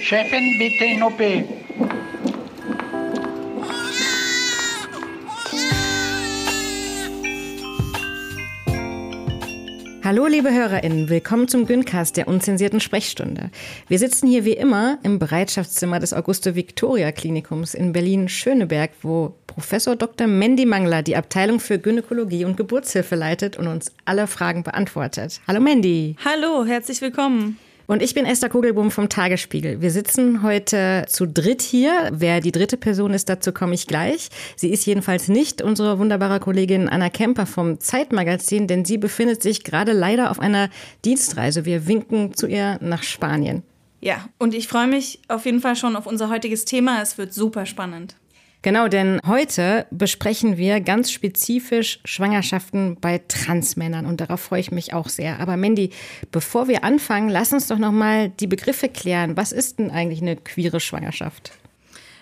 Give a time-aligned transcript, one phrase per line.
[0.00, 1.20] Chefin, bitte in OP.
[10.02, 13.52] Hallo liebe HörerInnen, willkommen zum Güncast der unzensierten Sprechstunde.
[13.86, 20.28] Wir sitzen hier wie immer im Bereitschaftszimmer des Auguste-Victoria-Klinikums in Berlin-Schöneberg, wo Professor Dr.
[20.28, 25.40] Mandy Mangler die Abteilung für Gynäkologie und Geburtshilfe leitet und uns alle Fragen beantwortet.
[25.48, 26.14] Hallo Mandy.
[26.24, 27.58] Hallo, herzlich willkommen.
[27.88, 29.80] Und ich bin Esther Kugelbohm vom Tagesspiegel.
[29.80, 32.10] Wir sitzen heute zu dritt hier.
[32.12, 34.28] Wer die dritte Person ist, dazu komme ich gleich.
[34.54, 39.64] Sie ist jedenfalls nicht unsere wunderbare Kollegin Anna Kemper vom Zeitmagazin, denn sie befindet sich
[39.64, 40.70] gerade leider auf einer
[41.04, 41.64] Dienstreise.
[41.64, 43.64] Wir winken zu ihr nach Spanien.
[44.00, 47.02] Ja, und ich freue mich auf jeden Fall schon auf unser heutiges Thema.
[47.02, 48.14] Es wird super spannend.
[48.62, 54.92] Genau, denn heute besprechen wir ganz spezifisch Schwangerschaften bei Transmännern und darauf freue ich mich
[54.92, 55.40] auch sehr.
[55.40, 55.90] Aber Mandy,
[56.30, 59.36] bevor wir anfangen, lass uns doch noch mal die Begriffe klären.
[59.36, 61.52] Was ist denn eigentlich eine queere Schwangerschaft?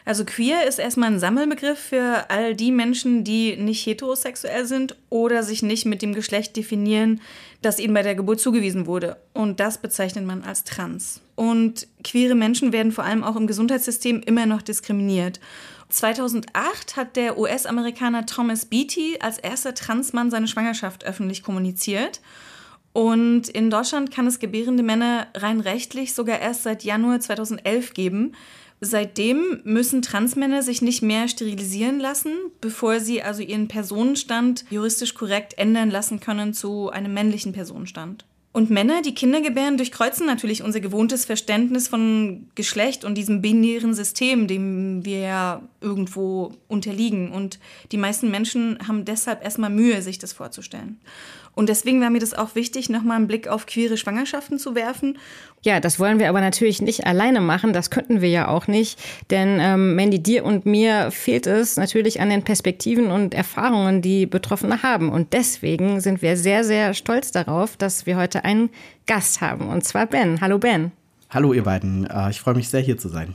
[0.08, 5.42] Also queer ist erstmal ein Sammelbegriff für all die Menschen, die nicht heterosexuell sind oder
[5.42, 7.20] sich nicht mit dem Geschlecht definieren,
[7.60, 9.18] das ihnen bei der Geburt zugewiesen wurde.
[9.34, 11.20] Und das bezeichnet man als trans.
[11.34, 15.40] Und queere Menschen werden vor allem auch im Gesundheitssystem immer noch diskriminiert.
[15.88, 22.20] 2008 hat der US-Amerikaner Thomas Beatty als erster Transmann seine Schwangerschaft öffentlich kommuniziert.
[22.92, 28.32] Und in Deutschland kann es gebärende Männer rein rechtlich sogar erst seit Januar 2011 geben.
[28.80, 35.58] Seitdem müssen Transmänner sich nicht mehr sterilisieren lassen, bevor sie also ihren Personenstand juristisch korrekt
[35.58, 38.24] ändern lassen können zu einem männlichen Personenstand.
[38.58, 43.94] Und Männer, die Kinder gebären, durchkreuzen natürlich unser gewohntes Verständnis von Geschlecht und diesem binären
[43.94, 47.30] System, dem wir ja irgendwo unterliegen.
[47.30, 47.60] Und
[47.92, 50.98] die meisten Menschen haben deshalb erstmal Mühe, sich das vorzustellen.
[51.58, 55.18] Und deswegen war mir das auch wichtig, nochmal einen Blick auf queere Schwangerschaften zu werfen.
[55.64, 57.72] Ja, das wollen wir aber natürlich nicht alleine machen.
[57.72, 58.96] Das könnten wir ja auch nicht.
[59.30, 64.26] Denn ähm, Mandy, dir und mir fehlt es natürlich an den Perspektiven und Erfahrungen, die
[64.26, 65.10] Betroffene haben.
[65.10, 68.70] Und deswegen sind wir sehr, sehr stolz darauf, dass wir heute einen
[69.08, 69.66] Gast haben.
[69.66, 70.40] Und zwar Ben.
[70.40, 70.92] Hallo Ben.
[71.28, 72.06] Hallo ihr beiden.
[72.08, 73.34] Äh, ich freue mich sehr, hier zu sein.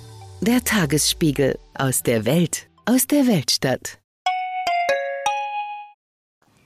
[0.43, 3.99] Der Tagesspiegel aus der Welt, aus der Weltstadt.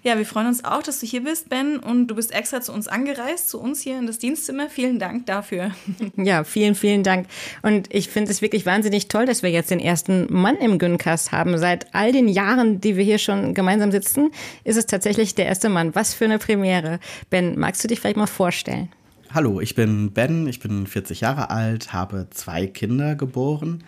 [0.01, 2.71] Ja, wir freuen uns auch, dass du hier bist, Ben, und du bist extra zu
[2.71, 4.69] uns angereist, zu uns hier in das Dienstzimmer.
[4.69, 5.71] Vielen Dank dafür.
[6.15, 7.27] Ja, vielen, vielen Dank.
[7.63, 11.33] Und ich finde es wirklich wahnsinnig toll, dass wir jetzt den ersten Mann im Güncast
[11.33, 11.57] haben.
[11.57, 14.31] Seit all den Jahren, die wir hier schon gemeinsam sitzen,
[14.63, 15.95] ist es tatsächlich der erste Mann.
[15.95, 17.01] Was für eine Premiere.
[17.29, 18.89] Ben, magst du dich vielleicht mal vorstellen?
[19.35, 23.83] Hallo, ich bin Ben, ich bin 40 Jahre alt, habe zwei Kinder geboren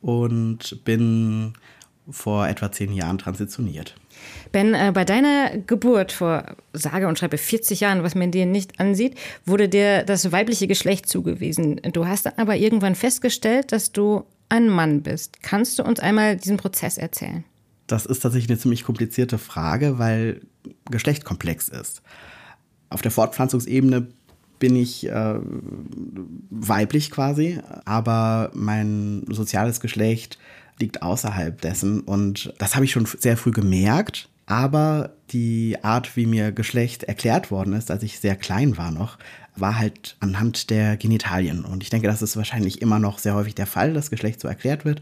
[0.00, 1.52] und bin
[2.10, 3.94] vor etwa zehn Jahren transitioniert.
[4.50, 8.80] Ben, äh, bei deiner Geburt vor sage und schreibe 40 Jahren, was man dir nicht
[8.80, 9.16] ansieht,
[9.46, 11.80] wurde dir das weibliche Geschlecht zugewiesen.
[11.92, 15.44] Du hast dann aber irgendwann festgestellt, dass du ein Mann bist.
[15.44, 17.44] Kannst du uns einmal diesen Prozess erzählen?
[17.86, 20.40] Das ist tatsächlich eine ziemlich komplizierte Frage, weil
[20.90, 22.02] Geschlecht komplex ist.
[22.90, 24.08] Auf der Fortpflanzungsebene
[24.58, 25.34] bin ich äh,
[26.50, 30.38] weiblich quasi, aber mein soziales Geschlecht
[30.80, 34.28] liegt außerhalb dessen und das habe ich schon sehr früh gemerkt.
[34.46, 39.18] Aber die Art, wie mir Geschlecht erklärt worden ist, als ich sehr klein war noch,
[39.56, 41.66] war halt anhand der Genitalien.
[41.66, 44.48] Und ich denke, das ist wahrscheinlich immer noch sehr häufig der Fall, dass Geschlecht so
[44.48, 45.00] erklärt wird.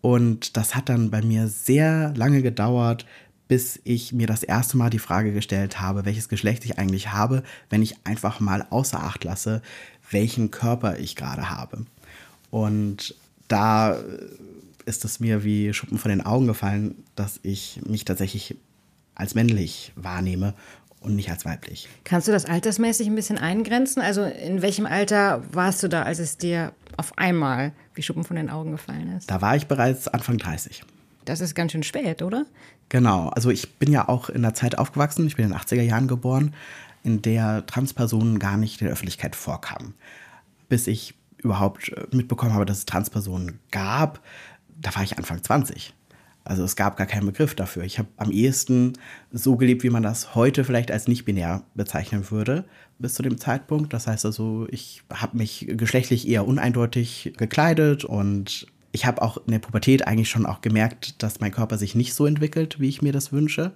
[0.00, 3.04] Und das hat dann bei mir sehr lange gedauert,
[3.48, 7.42] bis ich mir das erste Mal die Frage gestellt habe, welches Geschlecht ich eigentlich habe,
[7.70, 9.62] wenn ich einfach mal außer Acht lasse,
[10.10, 11.86] welchen Körper ich gerade habe.
[12.50, 13.14] Und
[13.48, 13.96] da
[14.84, 18.56] ist es mir wie Schuppen von den Augen gefallen, dass ich mich tatsächlich
[19.14, 20.54] als männlich wahrnehme
[21.00, 21.88] und nicht als weiblich.
[22.04, 24.02] Kannst du das altersmäßig ein bisschen eingrenzen?
[24.02, 28.36] Also in welchem Alter warst du da, als es dir auf einmal wie Schuppen von
[28.36, 29.30] den Augen gefallen ist?
[29.30, 30.82] Da war ich bereits Anfang 30.
[31.28, 32.46] Das ist ganz schön spät, oder?
[32.88, 35.82] Genau, also ich bin ja auch in der Zeit aufgewachsen, ich bin in den 80er
[35.82, 36.54] Jahren geboren,
[37.04, 39.92] in der Transpersonen gar nicht in der Öffentlichkeit vorkamen.
[40.70, 44.22] Bis ich überhaupt äh, mitbekommen habe, dass es Transpersonen gab,
[44.80, 45.92] da war ich Anfang 20.
[46.44, 47.82] Also es gab gar keinen Begriff dafür.
[47.84, 48.94] Ich habe am ehesten
[49.30, 52.64] so gelebt, wie man das heute vielleicht als nicht binär bezeichnen würde,
[52.98, 53.92] bis zu dem Zeitpunkt.
[53.92, 59.52] Das heißt also, ich habe mich geschlechtlich eher uneindeutig gekleidet und ich habe auch in
[59.52, 63.02] der Pubertät eigentlich schon auch gemerkt, dass mein Körper sich nicht so entwickelt, wie ich
[63.02, 63.72] mir das wünsche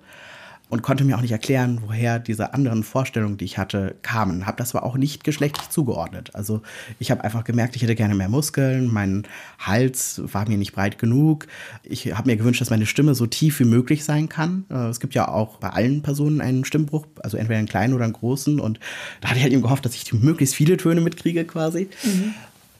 [0.73, 4.47] und konnte mir auch nicht erklären, woher diese anderen Vorstellungen, die ich hatte, kamen.
[4.47, 6.35] Habe das aber auch nicht geschlechtlich zugeordnet.
[6.35, 6.63] Also
[6.99, 9.25] ich habe einfach gemerkt, ich hätte gerne mehr Muskeln, mein
[9.59, 11.47] Hals war mir nicht breit genug.
[11.83, 14.65] Ich habe mir gewünscht, dass meine Stimme so tief wie möglich sein kann.
[14.71, 18.05] Äh, es gibt ja auch bei allen Personen einen Stimmbruch, also entweder einen kleinen oder
[18.05, 18.59] einen großen.
[18.59, 18.81] Und
[19.21, 21.91] da hatte ich halt eben gehofft, dass ich möglichst viele Töne mitkriege quasi.
[22.03, 22.33] Mhm.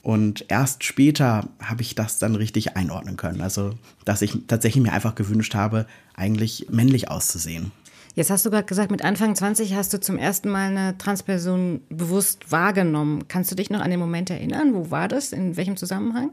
[0.03, 3.39] Und erst später habe ich das dann richtig einordnen können.
[3.39, 3.71] Also,
[4.03, 7.71] dass ich tatsächlich mir einfach gewünscht habe, eigentlich männlich auszusehen.
[8.13, 11.81] Jetzt hast du gerade gesagt, mit Anfang 20 hast du zum ersten Mal eine Transperson
[11.89, 13.27] bewusst wahrgenommen.
[13.29, 14.75] Kannst du dich noch an den Moment erinnern?
[14.75, 15.31] Wo war das?
[15.31, 16.31] In welchem Zusammenhang?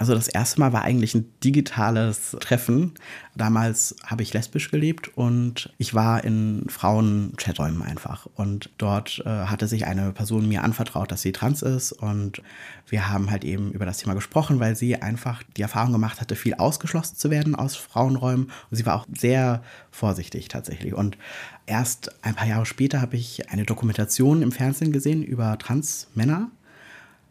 [0.00, 2.94] Also das erste Mal war eigentlich ein digitales Treffen.
[3.36, 8.24] Damals habe ich lesbisch gelebt und ich war in Frauen-Chaträumen einfach.
[8.34, 11.92] Und dort äh, hatte sich eine Person mir anvertraut, dass sie trans ist.
[11.92, 12.40] Und
[12.88, 16.34] wir haben halt eben über das Thema gesprochen, weil sie einfach die Erfahrung gemacht hatte,
[16.34, 18.46] viel ausgeschlossen zu werden aus Frauenräumen.
[18.70, 20.94] Und sie war auch sehr vorsichtig tatsächlich.
[20.94, 21.18] Und
[21.66, 26.50] erst ein paar Jahre später habe ich eine Dokumentation im Fernsehen gesehen über Trans-Männer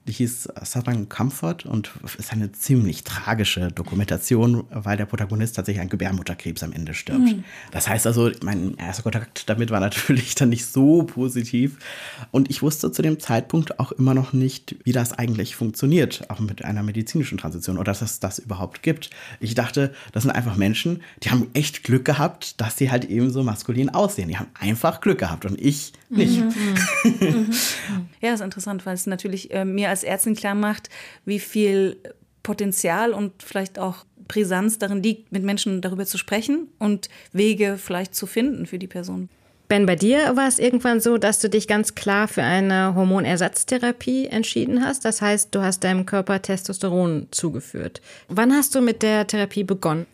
[0.09, 5.89] die hieß Southern Comfort und ist eine ziemlich tragische Dokumentation, weil der Protagonist tatsächlich an
[5.89, 7.19] Gebärmutterkrebs am Ende stirbt.
[7.19, 7.43] Mhm.
[7.71, 11.77] Das heißt also, mein erster Kontakt damit war natürlich dann nicht so positiv.
[12.31, 16.39] Und ich wusste zu dem Zeitpunkt auch immer noch nicht, wie das eigentlich funktioniert, auch
[16.39, 19.11] mit einer medizinischen Transition oder dass es das überhaupt gibt.
[19.39, 23.29] Ich dachte, das sind einfach Menschen, die haben echt Glück gehabt, dass sie halt eben
[23.29, 24.29] so maskulin aussehen.
[24.29, 26.39] Die haben einfach Glück gehabt und ich nicht.
[26.41, 26.51] Mhm.
[27.03, 27.49] Mhm.
[28.21, 30.89] ja, ist interessant, weil es natürlich äh, mir als als Ärztin klar macht,
[31.25, 31.97] wie viel
[32.43, 38.15] Potenzial und vielleicht auch Brisanz darin liegt, mit Menschen darüber zu sprechen und Wege vielleicht
[38.15, 39.27] zu finden für die Person.
[39.67, 44.27] Ben, bei dir war es irgendwann so, dass du dich ganz klar für eine Hormonersatztherapie
[44.27, 45.05] entschieden hast.
[45.05, 48.01] Das heißt, du hast deinem Körper Testosteron zugeführt.
[48.29, 50.07] Wann hast du mit der Therapie begonnen?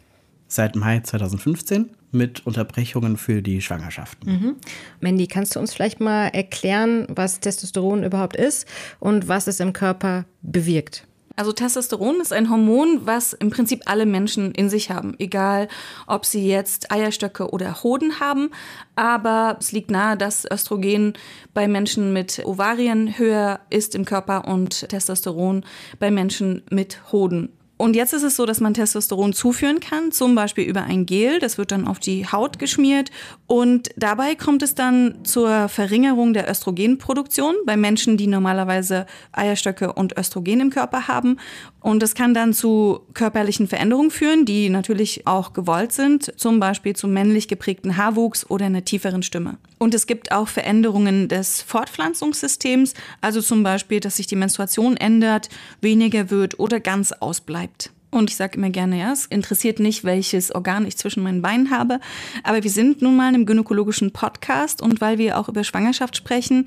[0.47, 4.31] Seit Mai 2015 mit Unterbrechungen für die Schwangerschaften.
[4.31, 4.55] Mhm.
[5.01, 8.67] Mandy, kannst du uns vielleicht mal erklären, was Testosteron überhaupt ist
[8.99, 11.05] und was es im Körper bewirkt?
[11.37, 15.67] Also Testosteron ist ein Hormon, was im Prinzip alle Menschen in sich haben, egal
[16.07, 18.51] ob sie jetzt Eierstöcke oder Hoden haben.
[18.95, 21.13] Aber es liegt nahe, dass Östrogen
[21.53, 25.65] bei Menschen mit Ovarien höher ist im Körper und Testosteron
[25.99, 30.33] bei Menschen mit Hoden und jetzt ist es so, dass man Testosteron zuführen kann, zum
[30.33, 31.39] Beispiel über ein Gel.
[31.39, 33.11] Das wird dann auf die Haut geschmiert.
[33.47, 40.17] Und dabei kommt es dann zur Verringerung der Östrogenproduktion bei Menschen, die normalerweise Eierstöcke und
[40.17, 41.37] Östrogen im Körper haben.
[41.81, 46.95] Und das kann dann zu körperlichen Veränderungen führen, die natürlich auch gewollt sind, zum Beispiel
[46.95, 49.57] zu männlich geprägten Haarwuchs oder einer tieferen Stimme.
[49.77, 55.49] Und es gibt auch Veränderungen des Fortpflanzungssystems, also zum Beispiel, dass sich die Menstruation ändert,
[55.81, 57.91] weniger wird oder ganz ausbleibt bleibt.
[58.11, 61.69] Und ich sage immer gerne, ja, es interessiert nicht, welches Organ ich zwischen meinen Beinen
[61.69, 61.99] habe.
[62.43, 66.63] Aber wir sind nun mal im gynäkologischen Podcast und weil wir auch über Schwangerschaft sprechen,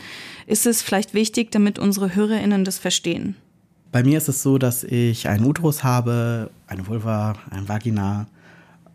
[0.47, 3.35] ist es vielleicht wichtig, damit unsere HörerInnen das verstehen.
[3.93, 8.27] Bei mir ist es so, dass ich einen Uterus habe, eine Vulva, ein Vagina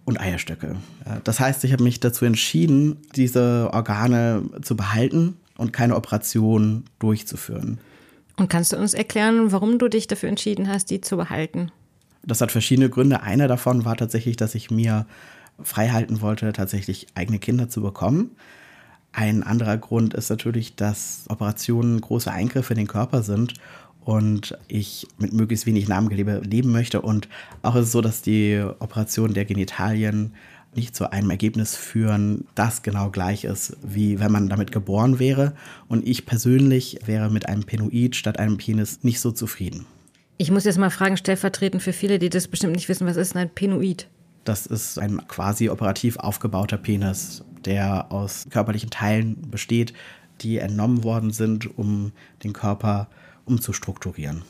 [0.05, 0.75] und Eierstöcke.
[1.23, 7.79] Das heißt, ich habe mich dazu entschieden, diese Organe zu behalten und keine Operation durchzuführen.
[8.37, 11.71] Und kannst du uns erklären, warum du dich dafür entschieden hast, die zu behalten?
[12.25, 13.21] Das hat verschiedene Gründe.
[13.21, 15.05] Einer davon war tatsächlich, dass ich mir
[15.61, 18.31] freihalten wollte, tatsächlich eigene Kinder zu bekommen.
[19.11, 23.53] Ein anderer Grund ist natürlich, dass Operationen große Eingriffe in den Körper sind
[24.01, 27.01] und ich mit möglichst wenig Namengewebe leben möchte.
[27.01, 27.29] Und
[27.61, 30.33] auch ist es so, dass die Operation der Genitalien
[30.75, 35.53] nicht zu einem Ergebnis führen, das genau gleich ist, wie wenn man damit geboren wäre.
[35.87, 39.85] Und ich persönlich wäre mit einem Penoid statt einem Penis nicht so zufrieden.
[40.37, 43.35] Ich muss jetzt mal fragen, stellvertretend für viele, die das bestimmt nicht wissen, was ist
[43.35, 44.07] ein Penoid?
[44.43, 49.93] Das ist ein quasi operativ aufgebauter Penis, der aus körperlichen Teilen besteht,
[50.41, 52.11] die entnommen worden sind, um
[52.43, 53.07] den Körper
[53.45, 54.41] umzustrukturieren.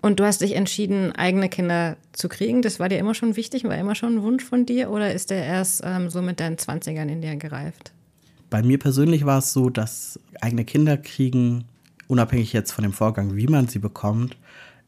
[0.00, 2.60] Und du hast dich entschieden, eigene Kinder zu kriegen.
[2.60, 5.30] Das war dir immer schon wichtig, war immer schon ein Wunsch von dir oder ist
[5.30, 7.92] der erst ähm, so mit deinen 20ern in dir gereift?
[8.50, 11.64] Bei mir persönlich war es so, dass eigene Kinder kriegen,
[12.08, 14.36] unabhängig jetzt von dem Vorgang, wie man sie bekommt,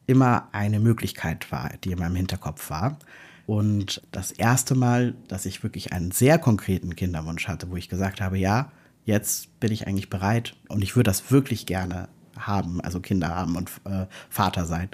[0.07, 2.97] immer eine Möglichkeit war, die in meinem Hinterkopf war.
[3.45, 8.21] Und das erste Mal, dass ich wirklich einen sehr konkreten Kinderwunsch hatte, wo ich gesagt
[8.21, 8.71] habe, ja,
[9.05, 13.55] jetzt bin ich eigentlich bereit und ich würde das wirklich gerne haben, also Kinder haben
[13.55, 14.89] und äh, Vater sein,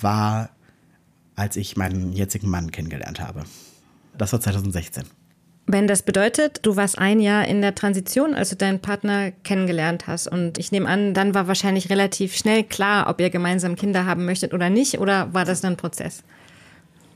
[0.00, 0.50] war,
[1.34, 3.44] als ich meinen jetzigen Mann kennengelernt habe.
[4.16, 5.04] Das war 2016.
[5.66, 10.06] Ben, das bedeutet, du warst ein Jahr in der Transition, als du deinen Partner kennengelernt
[10.06, 10.28] hast.
[10.28, 14.26] Und ich nehme an, dann war wahrscheinlich relativ schnell klar, ob ihr gemeinsam Kinder haben
[14.26, 14.98] möchtet oder nicht.
[14.98, 16.22] Oder war das ein Prozess?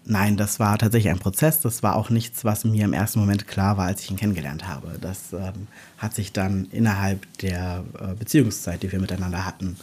[0.06, 1.60] Nein, das war tatsächlich ein Prozess.
[1.60, 4.66] Das war auch nichts, was mir im ersten Moment klar war, als ich ihn kennengelernt
[4.66, 4.98] habe.
[4.98, 5.66] Das ähm,
[5.98, 9.76] hat sich dann innerhalb der äh, Beziehungszeit, die wir miteinander hatten,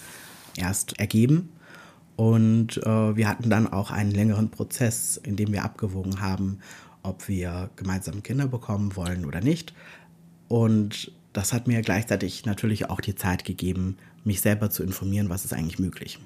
[0.58, 1.50] erst ergeben.
[2.16, 6.60] Und äh, wir hatten dann auch einen längeren Prozess, in dem wir abgewogen haben,
[7.06, 9.74] ob wir gemeinsam Kinder bekommen wollen oder nicht.
[10.48, 15.46] Und das hat mir gleichzeitig natürlich auch die Zeit gegeben, mich selber zu informieren, was
[15.46, 16.20] ist eigentlich möglich.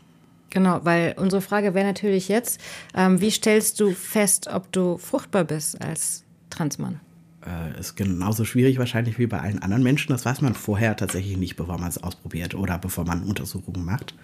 [0.50, 2.60] Genau, weil unsere Frage wäre natürlich jetzt,
[2.96, 7.00] ähm, wie stellst du fest, ob du fruchtbar bist als Transmann?
[7.46, 10.12] Äh, ist genauso schwierig wahrscheinlich wie bei allen anderen Menschen.
[10.12, 14.16] Das weiß man vorher tatsächlich nicht, bevor man es ausprobiert oder bevor man Untersuchungen macht.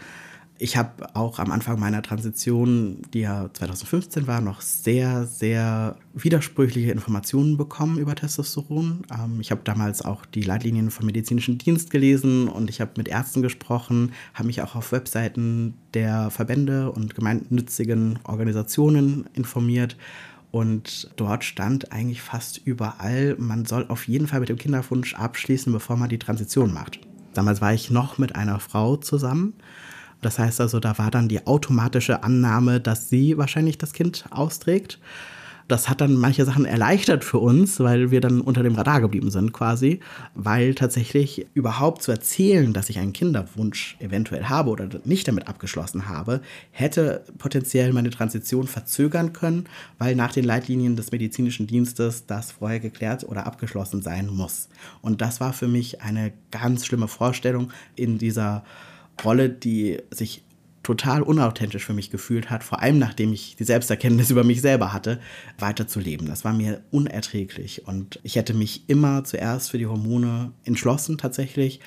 [0.57, 6.91] Ich habe auch am Anfang meiner Transition, die ja 2015 war, noch sehr, sehr widersprüchliche
[6.91, 9.03] Informationen bekommen über Testosteron.
[9.13, 13.09] Ähm, ich habe damals auch die Leitlinien vom medizinischen Dienst gelesen und ich habe mit
[13.09, 19.97] Ärzten gesprochen, habe mich auch auf Webseiten der Verbände und gemeinnützigen Organisationen informiert.
[20.51, 25.74] Und dort stand eigentlich fast überall, man soll auf jeden Fall mit dem Kinderwunsch abschließen,
[25.74, 27.01] bevor man die Transition macht.
[27.33, 29.53] Damals war ich noch mit einer Frau zusammen
[30.22, 35.00] das heißt also, da war dann die automatische Annahme, dass sie wahrscheinlich das Kind austrägt.
[35.67, 39.31] Das hat dann manche Sachen erleichtert für uns, weil wir dann unter dem Radar geblieben
[39.31, 40.00] sind quasi,
[40.36, 46.07] weil tatsächlich überhaupt zu erzählen, dass ich einen Kinderwunsch eventuell habe oder nicht damit abgeschlossen
[46.07, 49.65] habe, hätte potenziell meine Transition verzögern können,
[49.98, 54.69] weil nach den Leitlinien des medizinischen Dienstes das vorher geklärt oder abgeschlossen sein muss.
[55.01, 58.63] Und das war für mich eine ganz schlimme Vorstellung in dieser
[59.24, 60.43] Rolle, die sich
[60.84, 64.93] total unauthentisch für mich gefühlt hat, vor allem nachdem ich die Selbsterkenntnis über mich selber
[64.93, 65.19] hatte,
[65.57, 66.27] weiterzuleben.
[66.27, 71.79] Das war mir unerträglich und ich hätte mich immer zuerst für die Hormone entschlossen tatsächlich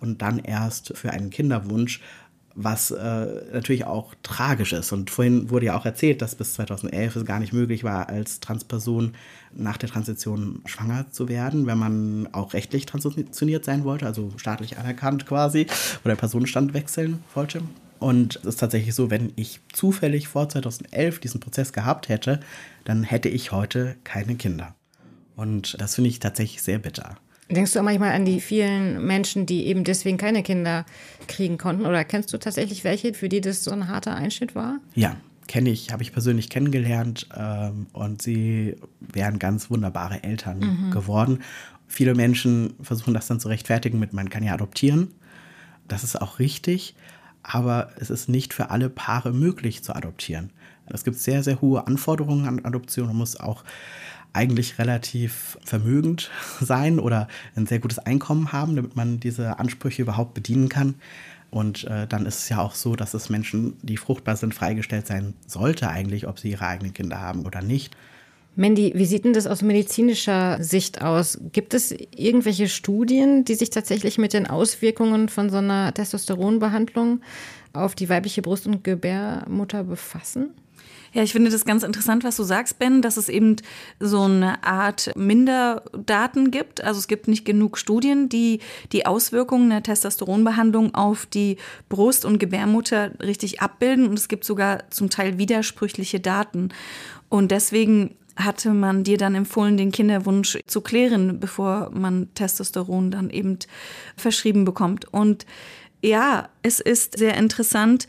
[0.00, 2.00] und dann erst für einen Kinderwunsch,
[2.54, 4.92] was äh, natürlich auch tragisch ist.
[4.92, 8.40] Und vorhin wurde ja auch erzählt, dass bis 2011 es gar nicht möglich war, als
[8.40, 9.14] Transperson
[9.54, 14.78] nach der Transition schwanger zu werden, wenn man auch rechtlich transitioniert sein wollte, also staatlich
[14.78, 15.66] anerkannt quasi,
[16.04, 17.62] oder Personenstand wechseln wollte.
[17.98, 22.40] Und es ist tatsächlich so, wenn ich zufällig vor 2011 diesen Prozess gehabt hätte,
[22.84, 24.74] dann hätte ich heute keine Kinder.
[25.36, 27.16] Und das finde ich tatsächlich sehr bitter.
[27.54, 30.86] Denkst du auch manchmal an die vielen Menschen, die eben deswegen keine Kinder
[31.28, 31.86] kriegen konnten?
[31.86, 34.78] Oder kennst du tatsächlich welche, für die das so ein harter Einschnitt war?
[34.94, 35.16] Ja,
[35.48, 40.90] kenne ich, habe ich persönlich kennengelernt ähm, und sie wären ganz wunderbare Eltern mhm.
[40.90, 41.40] geworden.
[41.88, 45.08] Viele Menschen versuchen das dann zu rechtfertigen mit, man kann ja adoptieren.
[45.88, 46.94] Das ist auch richtig,
[47.42, 50.50] aber es ist nicht für alle Paare möglich zu adoptieren.
[50.86, 53.08] Es gibt sehr, sehr hohe Anforderungen an Adoption.
[53.08, 53.64] Man muss auch
[54.32, 60.34] eigentlich relativ vermögend sein oder ein sehr gutes Einkommen haben, damit man diese Ansprüche überhaupt
[60.34, 60.94] bedienen kann.
[61.50, 65.06] Und äh, dann ist es ja auch so, dass es Menschen, die fruchtbar sind, freigestellt
[65.06, 67.94] sein sollte eigentlich, ob sie ihre eigenen Kinder haben oder nicht.
[68.54, 71.38] Mandy, wie sieht denn das aus medizinischer Sicht aus?
[71.52, 77.20] Gibt es irgendwelche Studien, die sich tatsächlich mit den Auswirkungen von so einer Testosteronbehandlung
[77.72, 80.50] auf die weibliche Brust- und Gebärmutter befassen?
[81.14, 83.56] Ja, ich finde das ganz interessant, was du sagst, Ben, dass es eben
[84.00, 86.82] so eine Art Minderdaten gibt.
[86.82, 88.60] Also es gibt nicht genug Studien, die
[88.92, 91.58] die Auswirkungen der Testosteronbehandlung auf die
[91.90, 94.08] Brust- und Gebärmutter richtig abbilden.
[94.08, 96.70] Und es gibt sogar zum Teil widersprüchliche Daten.
[97.28, 103.28] Und deswegen hatte man dir dann empfohlen, den Kinderwunsch zu klären, bevor man Testosteron dann
[103.28, 103.58] eben
[104.16, 105.12] verschrieben bekommt.
[105.12, 105.44] Und
[106.00, 108.06] ja, es ist sehr interessant,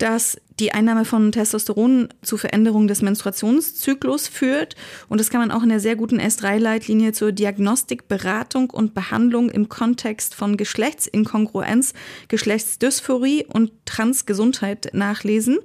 [0.00, 4.74] dass die Einnahme von Testosteron zu Veränderungen des Menstruationszyklus führt.
[5.08, 9.50] Und das kann man auch in der sehr guten S3-Leitlinie zur Diagnostik, Beratung und Behandlung
[9.50, 11.92] im Kontext von Geschlechtsinkongruenz,
[12.28, 15.58] Geschlechtsdysphorie und Transgesundheit nachlesen.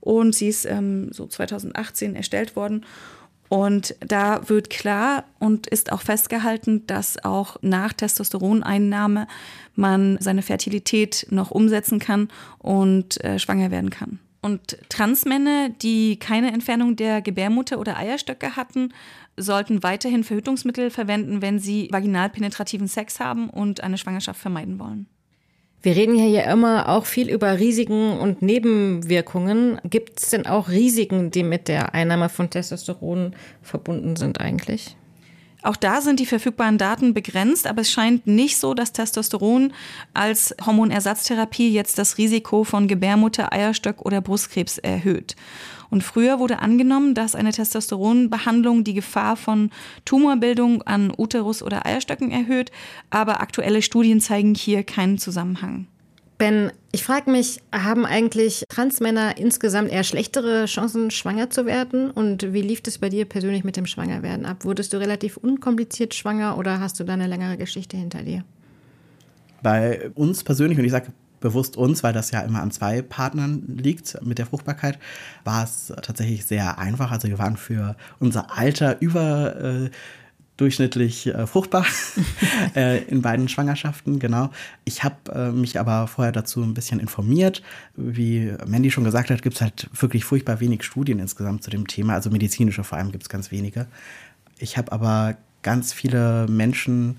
[0.00, 2.84] Und sie ist ähm, so 2018 erstellt worden.
[3.50, 9.26] Und da wird klar und ist auch festgehalten, dass auch nach Testosteroneinnahme
[9.74, 12.28] man seine Fertilität noch umsetzen kann
[12.58, 14.20] und äh, schwanger werden kann.
[14.40, 18.94] Und Transmänner, die keine Entfernung der Gebärmutter oder Eierstöcke hatten,
[19.36, 25.06] sollten weiterhin Verhütungsmittel verwenden, wenn sie vaginal penetrativen Sex haben und eine Schwangerschaft vermeiden wollen.
[25.82, 29.80] Wir reden hier ja immer auch viel über Risiken und Nebenwirkungen.
[29.84, 34.96] Gibt es denn auch Risiken, die mit der Einnahme von Testosteron verbunden sind eigentlich?
[35.62, 39.72] Auch da sind die verfügbaren Daten begrenzt, aber es scheint nicht so, dass Testosteron
[40.14, 45.36] als Hormonersatztherapie jetzt das Risiko von Gebärmutter, Eierstock oder Brustkrebs erhöht.
[45.90, 49.70] Und früher wurde angenommen, dass eine Testosteronbehandlung die Gefahr von
[50.04, 52.70] Tumorbildung an Uterus oder Eierstöcken erhöht,
[53.10, 55.86] aber aktuelle Studien zeigen hier keinen Zusammenhang.
[56.38, 62.10] Ben, ich frage mich, haben eigentlich Transmänner insgesamt eher schlechtere Chancen, schwanger zu werden?
[62.10, 64.64] Und wie lief es bei dir persönlich mit dem Schwangerwerden ab?
[64.64, 68.42] Wurdest du relativ unkompliziert schwanger oder hast du da eine längere Geschichte hinter dir?
[69.62, 73.62] Bei uns persönlich, und ich sage bewusst uns, weil das ja immer an zwei Partnern
[73.66, 74.98] liegt mit der Fruchtbarkeit,
[75.44, 77.10] war es tatsächlich sehr einfach.
[77.10, 79.90] Also wir waren für unser Alter über äh,
[80.60, 81.86] durchschnittlich äh, fruchtbar
[82.76, 84.50] äh, in beiden Schwangerschaften, genau.
[84.84, 87.62] Ich habe äh, mich aber vorher dazu ein bisschen informiert.
[87.96, 91.86] Wie Mandy schon gesagt hat, gibt es halt wirklich furchtbar wenig Studien insgesamt zu dem
[91.86, 93.86] Thema, also medizinische vor allem gibt es ganz wenige.
[94.58, 97.18] Ich habe aber ganz viele Menschen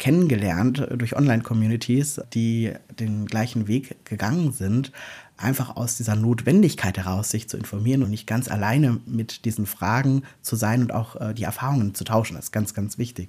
[0.00, 4.92] kennengelernt durch Online-Communities, die den gleichen Weg gegangen sind,
[5.36, 10.22] einfach aus dieser Notwendigkeit heraus, sich zu informieren und nicht ganz alleine mit diesen Fragen
[10.40, 12.34] zu sein und auch äh, die Erfahrungen zu tauschen.
[12.34, 13.28] Das ist ganz, ganz wichtig.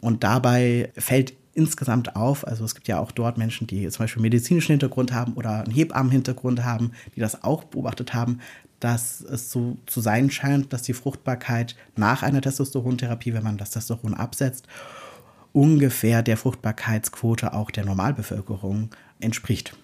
[0.00, 4.20] Und dabei fällt insgesamt auf, also es gibt ja auch dort Menschen, die zum Beispiel
[4.20, 8.40] medizinischen Hintergrund haben oder einen Hebammenhintergrund haben, die das auch beobachtet haben,
[8.80, 13.70] dass es so zu sein scheint, dass die Fruchtbarkeit nach einer Testosterontherapie, wenn man das
[13.70, 14.66] Testosteron absetzt,
[15.54, 19.74] ungefähr der Fruchtbarkeitsquote auch der Normalbevölkerung entspricht.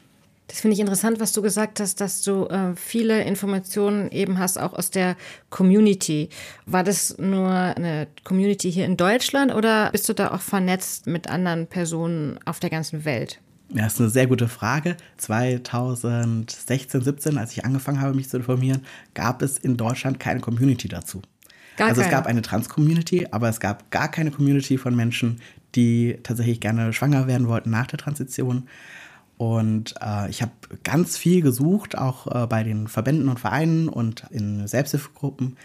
[0.48, 4.58] Das finde ich interessant, was du gesagt hast, dass du äh, viele Informationen eben hast,
[4.58, 5.16] auch aus der
[5.48, 6.28] Community.
[6.66, 11.30] War das nur eine Community hier in Deutschland oder bist du da auch vernetzt mit
[11.30, 13.38] anderen Personen auf der ganzen Welt?
[13.72, 14.96] Ja, das ist eine sehr gute Frage.
[15.18, 18.84] 2016, 17, als ich angefangen habe, mich zu informieren,
[19.14, 21.22] gab es in Deutschland keine Community dazu.
[21.76, 22.12] Gar also keine.
[22.12, 25.40] es gab eine Trans-Community, aber es gab gar keine Community von Menschen,
[25.74, 28.68] die tatsächlich gerne schwanger werden wollten nach der Transition.
[29.36, 30.52] Und äh, ich habe
[30.84, 35.56] ganz viel gesucht, auch äh, bei den Verbänden und Vereinen und in Selbsthilfegruppen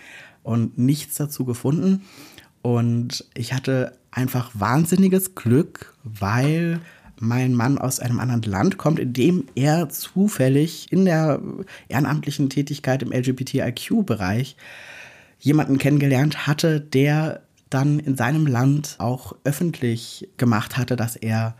[0.43, 2.03] und nichts dazu gefunden.
[2.61, 6.79] Und ich hatte einfach wahnsinniges Glück, weil
[7.19, 11.41] mein Mann aus einem anderen Land kommt, in dem er zufällig in der
[11.87, 14.55] ehrenamtlichen Tätigkeit im LGBTIQ-Bereich
[15.39, 21.55] jemanden kennengelernt hatte, der dann in seinem Land auch öffentlich gemacht hatte, dass er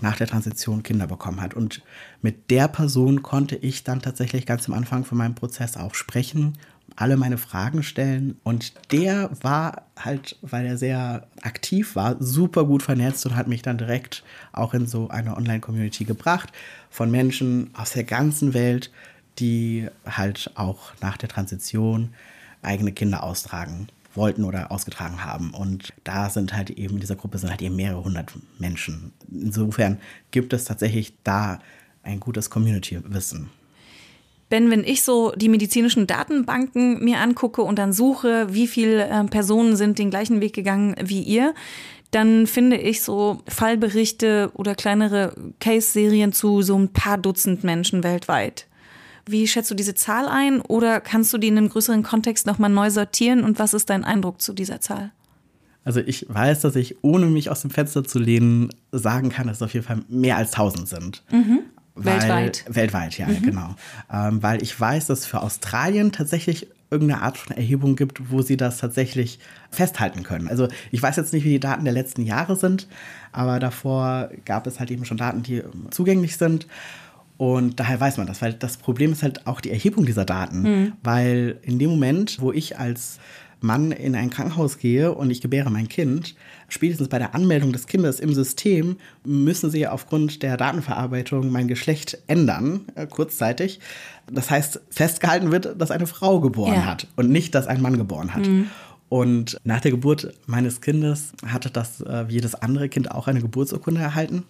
[0.00, 1.54] nach der Transition Kinder bekommen hat.
[1.54, 1.82] Und
[2.22, 6.56] mit der Person konnte ich dann tatsächlich ganz am Anfang von meinem Prozess auch sprechen,
[6.96, 8.38] alle meine Fragen stellen.
[8.42, 13.62] Und der war halt, weil er sehr aktiv war, super gut vernetzt und hat mich
[13.62, 16.50] dann direkt auch in so eine Online-Community gebracht
[16.90, 18.90] von Menschen aus der ganzen Welt,
[19.38, 22.14] die halt auch nach der Transition
[22.62, 25.52] eigene Kinder austragen wollten oder ausgetragen haben.
[25.52, 29.12] Und da sind halt eben, in dieser Gruppe sind halt eben mehrere hundert Menschen.
[29.30, 29.98] Insofern
[30.30, 31.60] gibt es tatsächlich da
[32.02, 33.50] ein gutes Community-Wissen.
[34.48, 39.24] Ben, wenn ich so die medizinischen Datenbanken mir angucke und dann suche, wie viele äh,
[39.24, 41.54] Personen sind den gleichen Weg gegangen wie ihr,
[42.10, 48.66] dann finde ich so Fallberichte oder kleinere Case-Serien zu so ein paar Dutzend Menschen weltweit.
[49.26, 52.70] Wie schätzt du diese Zahl ein oder kannst du die in einem größeren Kontext nochmal
[52.70, 55.12] neu sortieren und was ist dein Eindruck zu dieser Zahl?
[55.84, 59.56] Also ich weiß, dass ich, ohne mich aus dem Fenster zu lehnen, sagen kann, dass
[59.56, 61.22] es auf jeden Fall mehr als 1000 sind.
[61.30, 61.60] Mhm.
[61.94, 62.64] Weil, weltweit.
[62.68, 63.42] Weltweit, ja, mhm.
[63.42, 63.74] genau.
[64.10, 68.42] Ähm, weil ich weiß, dass es für Australien tatsächlich irgendeine Art von Erhebung gibt, wo
[68.42, 69.38] sie das tatsächlich
[69.70, 70.48] festhalten können.
[70.48, 72.86] Also ich weiß jetzt nicht, wie die Daten der letzten Jahre sind,
[73.32, 76.66] aber davor gab es halt eben schon Daten, die zugänglich sind.
[77.42, 80.62] Und daher weiß man das, weil das Problem ist halt auch die Erhebung dieser Daten.
[80.62, 80.92] Mhm.
[81.02, 83.18] Weil in dem Moment, wo ich als
[83.60, 86.36] Mann in ein Krankenhaus gehe und ich gebäre mein Kind,
[86.68, 92.16] spätestens bei der Anmeldung des Kindes im System müssen sie aufgrund der Datenverarbeitung mein Geschlecht
[92.28, 93.80] ändern, äh, kurzzeitig.
[94.30, 96.84] Das heißt, festgehalten wird, dass eine Frau geboren ja.
[96.84, 98.46] hat und nicht, dass ein Mann geboren hat.
[98.46, 98.70] Mhm.
[99.08, 103.40] Und nach der Geburt meines Kindes hatte das äh, wie jedes andere Kind auch eine
[103.40, 104.44] Geburtsurkunde erhalten.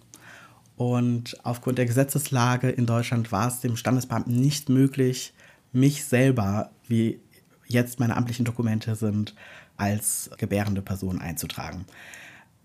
[0.75, 5.33] Und aufgrund der Gesetzeslage in Deutschland war es dem Standesbeamten nicht möglich,
[5.71, 7.19] mich selber, wie
[7.67, 9.35] jetzt meine amtlichen Dokumente sind,
[9.77, 11.85] als gebärende Person einzutragen.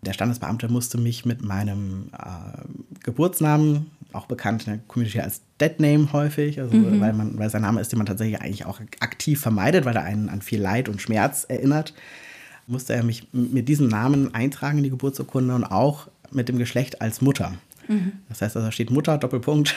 [0.03, 6.12] Der Standesbeamte musste mich mit meinem äh, Geburtsnamen, auch bekannt in der Community als Deadname
[6.12, 7.01] häufig, also mhm.
[7.01, 10.05] weil, man, weil sein Name ist, den man tatsächlich eigentlich auch aktiv vermeidet, weil er
[10.05, 11.94] einen an viel Leid und Schmerz erinnert,
[12.66, 17.01] musste er mich mit diesem Namen eintragen in die Geburtsurkunde und auch mit dem Geschlecht
[17.01, 17.55] als Mutter.
[17.88, 18.12] Mhm.
[18.29, 19.74] Das heißt, also, da steht Mutter, Doppelpunkt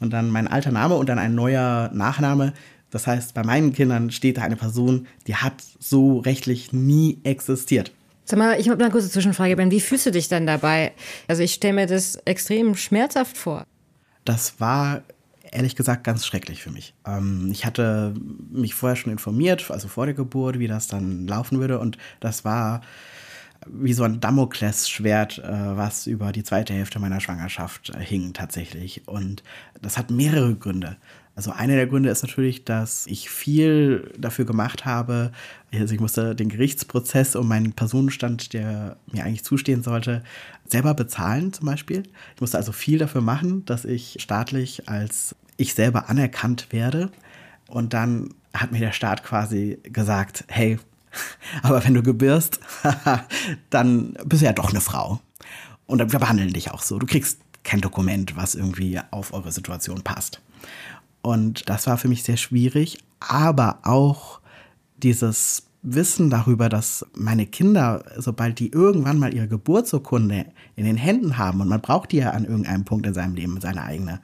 [0.00, 2.52] und dann mein alter Name und dann ein neuer Nachname.
[2.90, 7.92] Das heißt, bei meinen Kindern steht da eine Person, die hat so rechtlich nie existiert.
[8.24, 9.70] Sag mal, ich habe eine kurze Zwischenfrage, Ben.
[9.70, 10.92] Wie fühlst du dich dann dabei?
[11.28, 13.64] Also ich stelle mir das extrem schmerzhaft vor.
[14.24, 15.02] Das war
[15.50, 16.94] ehrlich gesagt ganz schrecklich für mich.
[17.06, 18.14] Ähm, ich hatte
[18.50, 21.78] mich vorher schon informiert, also vor der Geburt, wie das dann laufen würde.
[21.78, 22.80] Und das war
[23.66, 29.02] wie so ein Damoklesschwert, äh, was über die zweite Hälfte meiner Schwangerschaft äh, hing tatsächlich.
[29.06, 29.42] Und
[29.80, 30.96] das hat mehrere Gründe.
[31.36, 35.32] Also einer der Gründe ist natürlich, dass ich viel dafür gemacht habe.
[35.72, 40.22] Also ich musste den Gerichtsprozess um meinen Personenstand, der mir eigentlich zustehen sollte,
[40.66, 42.04] selber bezahlen zum Beispiel.
[42.36, 47.10] Ich musste also viel dafür machen, dass ich staatlich als ich selber anerkannt werde.
[47.66, 50.78] Und dann hat mir der Staat quasi gesagt, hey,
[51.62, 52.60] aber wenn du gebirst,
[53.70, 55.20] dann bist du ja doch eine Frau.
[55.86, 56.98] Und wir behandeln dich auch so.
[56.98, 60.40] Du kriegst kein Dokument, was irgendwie auf eure Situation passt.
[61.22, 64.40] Und das war für mich sehr schwierig, aber auch
[65.02, 70.46] dieses Wissen darüber, dass meine Kinder, sobald die irgendwann mal ihre Geburtsurkunde
[70.76, 73.60] in den Händen haben, und man braucht die ja an irgendeinem Punkt in seinem Leben,
[73.60, 74.20] seine eigene,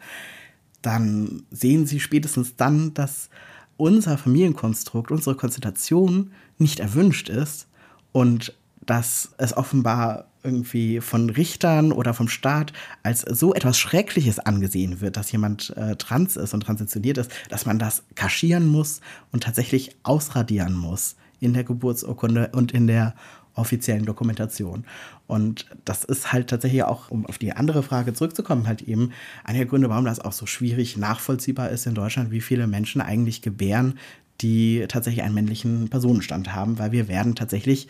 [0.83, 3.29] dann sehen sie spätestens dann, dass
[3.77, 7.67] unser Familienkonstrukt, unsere Konstellation nicht erwünscht ist
[8.13, 8.55] und
[8.87, 15.17] dass es offenbar irgendwie von Richtern oder vom Staat als so etwas Schreckliches angesehen wird,
[15.17, 19.01] dass jemand äh, trans ist und transitioniert ist, dass man das kaschieren muss
[19.33, 23.15] und tatsächlich ausradieren muss in der Geburtsurkunde und in der
[23.55, 24.85] offiziellen Dokumentation.
[25.27, 29.11] Und das ist halt tatsächlich auch, um auf die andere Frage zurückzukommen, halt eben
[29.45, 33.01] einer der Gründe, warum das auch so schwierig nachvollziehbar ist in Deutschland, wie viele Menschen
[33.01, 33.99] eigentlich gebären,
[34.41, 37.89] die tatsächlich einen männlichen Personenstand haben, weil wir werden tatsächlich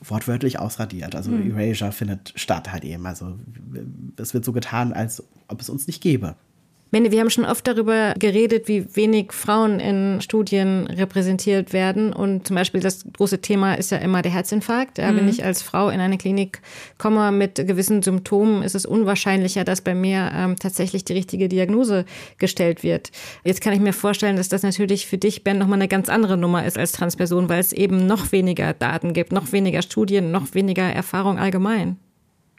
[0.00, 1.14] wortwörtlich ausradiert.
[1.14, 1.58] Also mhm.
[1.58, 3.06] Erasure findet statt halt eben.
[3.06, 3.38] Also
[4.16, 6.36] es wird so getan, als ob es uns nicht gäbe.
[6.90, 12.14] Mende, wir haben schon oft darüber geredet, wie wenig Frauen in Studien repräsentiert werden.
[12.14, 14.96] Und zum Beispiel das große Thema ist ja immer der Herzinfarkt.
[14.96, 15.16] Ja, mhm.
[15.18, 16.62] Wenn ich als Frau in eine Klinik
[16.96, 22.06] komme mit gewissen Symptomen, ist es unwahrscheinlicher, dass bei mir ähm, tatsächlich die richtige Diagnose
[22.38, 23.10] gestellt wird.
[23.44, 26.38] Jetzt kann ich mir vorstellen, dass das natürlich für dich, Ben, nochmal eine ganz andere
[26.38, 30.54] Nummer ist als Transperson, weil es eben noch weniger Daten gibt, noch weniger Studien, noch
[30.54, 31.98] weniger Erfahrung allgemein.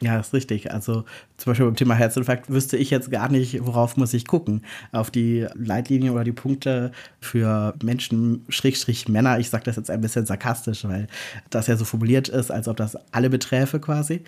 [0.02, 0.72] Ja, ist richtig.
[0.72, 1.04] Also
[1.36, 4.62] zum Beispiel beim Thema Herzinfarkt wüsste ich jetzt gar nicht, worauf muss ich gucken.
[4.92, 9.38] Auf die Leitlinien oder die Punkte für Menschen, Schrägstrich Männer.
[9.38, 11.06] Ich sage das jetzt ein bisschen sarkastisch, weil
[11.50, 14.22] das ja so formuliert ist, als ob das alle beträfe quasi.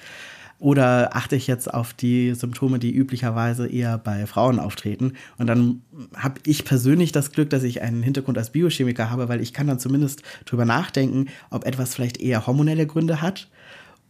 [0.58, 5.14] Oder achte ich jetzt auf die Symptome, die üblicherweise eher bei Frauen auftreten?
[5.38, 5.82] Und dann
[6.14, 9.66] habe ich persönlich das Glück, dass ich einen Hintergrund als Biochemiker habe, weil ich kann
[9.66, 13.48] dann zumindest drüber nachdenken, ob etwas vielleicht eher hormonelle Gründe hat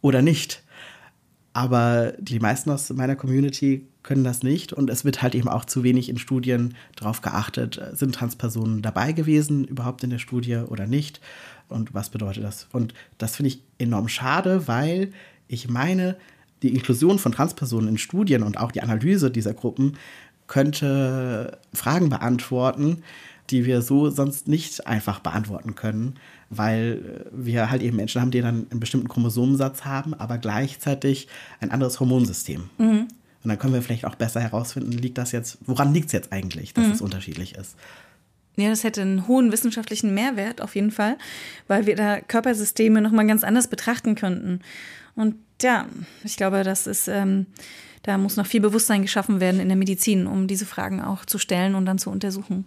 [0.03, 0.62] oder nicht.
[1.53, 4.73] Aber die meisten aus meiner Community können das nicht.
[4.73, 9.12] Und es wird halt eben auch zu wenig in Studien darauf geachtet, sind Transpersonen dabei
[9.12, 11.21] gewesen überhaupt in der Studie oder nicht?
[11.69, 12.69] Und was bedeutet das?
[12.73, 15.12] Und das finde ich enorm schade, weil
[15.47, 16.17] ich meine,
[16.62, 19.97] die Inklusion von Transpersonen in Studien und auch die Analyse dieser Gruppen
[20.47, 23.03] könnte Fragen beantworten,
[23.51, 26.15] die wir so sonst nicht einfach beantworten können,
[26.55, 31.29] weil wir halt eben Menschen haben, die dann einen bestimmten Chromosomensatz haben, aber gleichzeitig
[31.61, 32.69] ein anderes Hormonsystem.
[32.79, 33.09] Mhm.
[33.43, 36.33] Und dann können wir vielleicht auch besser herausfinden, liegt das jetzt, woran liegt es jetzt
[36.33, 36.93] eigentlich, dass mhm.
[36.93, 37.75] es unterschiedlich ist.
[38.57, 41.17] Ja, das hätte einen hohen wissenschaftlichen Mehrwert auf jeden Fall,
[41.69, 44.61] weil wir da Körpersysteme nochmal ganz anders betrachten könnten.
[45.15, 45.87] Und ja,
[46.23, 47.47] ich glaube, das ist, ähm,
[48.03, 51.38] da muss noch viel Bewusstsein geschaffen werden in der Medizin, um diese Fragen auch zu
[51.38, 52.67] stellen und dann zu untersuchen.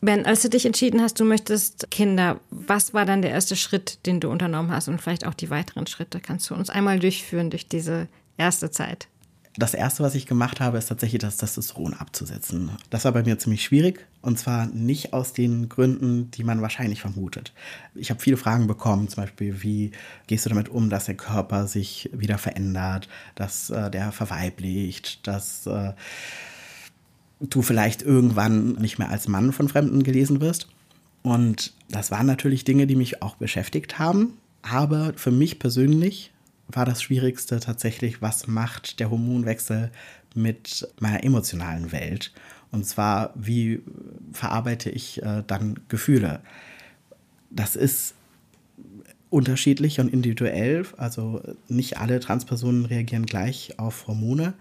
[0.00, 4.04] Ben, als du dich entschieden hast, du möchtest Kinder, was war dann der erste Schritt,
[4.06, 6.20] den du unternommen hast und vielleicht auch die weiteren Schritte?
[6.20, 9.08] Kannst du uns einmal durchführen durch diese erste Zeit?
[9.58, 12.70] Das erste, was ich gemacht habe, ist tatsächlich das Testosteron abzusetzen.
[12.90, 17.00] Das war bei mir ziemlich schwierig und zwar nicht aus den Gründen, die man wahrscheinlich
[17.00, 17.54] vermutet.
[17.94, 19.92] Ich habe viele Fragen bekommen, zum Beispiel, wie
[20.26, 25.66] gehst du damit um, dass der Körper sich wieder verändert, dass äh, der verweiblicht, dass
[25.66, 25.94] äh,
[27.40, 30.68] du vielleicht irgendwann nicht mehr als Mann von Fremden gelesen wirst.
[31.22, 34.34] Und das waren natürlich Dinge, die mich auch beschäftigt haben.
[34.62, 36.32] Aber für mich persönlich
[36.68, 39.90] war das Schwierigste tatsächlich, was macht der Hormonwechsel
[40.34, 42.32] mit meiner emotionalen Welt?
[42.72, 43.82] Und zwar, wie
[44.32, 46.40] verarbeite ich äh, dann Gefühle?
[47.56, 48.14] das ist
[49.30, 50.86] unterschiedlich und individuell.
[50.96, 54.54] Also nicht alle Transpersonen reagieren gleich auf Hormone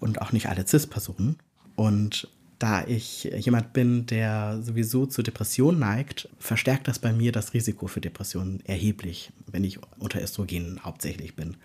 [0.00, 1.36] und auch nicht alle Cis-Personen.
[1.76, 7.52] Und da ich jemand bin, der sowieso zu Depressionen neigt, verstärkt das bei mir das
[7.52, 11.56] Risiko für Depressionen erheblich, wenn ich unter Östrogen hauptsächlich bin.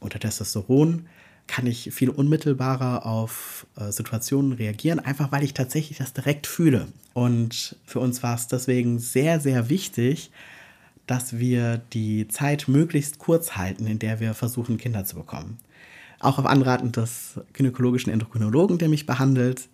[0.00, 1.06] Unter Testosteron
[1.46, 6.88] kann ich viel unmittelbarer auf äh, Situationen reagieren, einfach weil ich tatsächlich das direkt fühle.
[7.12, 10.30] Und für uns war es deswegen sehr, sehr wichtig,
[11.06, 15.58] dass wir die Zeit möglichst kurz halten, in der wir versuchen, Kinder zu bekommen.
[16.20, 19.68] Auch auf Anraten des gynäkologischen Endokrinologen, der mich behandelt,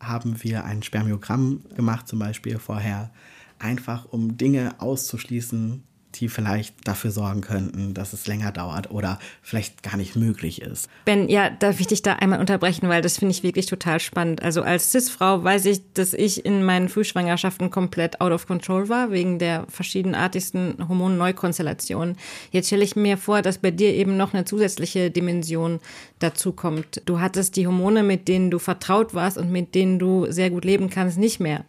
[0.00, 3.10] haben wir ein Spermiogramm gemacht, zum Beispiel vorher,
[3.58, 5.82] einfach um Dinge auszuschließen,
[6.14, 10.88] die vielleicht dafür sorgen könnten, dass es länger dauert oder vielleicht gar nicht möglich ist.
[11.04, 14.42] Ben, ja, darf ich dich da einmal unterbrechen, weil das finde ich wirklich total spannend.
[14.42, 19.10] Also als Cis-Frau weiß ich, dass ich in meinen Frühschwangerschaften komplett out of control war,
[19.10, 22.16] wegen der verschiedenartigsten Hormonneukonstellationen.
[22.50, 25.80] Jetzt stelle ich mir vor, dass bei dir eben noch eine zusätzliche Dimension
[26.18, 27.02] dazu kommt.
[27.06, 30.64] Du hattest die Hormone, mit denen du vertraut warst und mit denen du sehr gut
[30.64, 31.64] leben kannst, nicht mehr.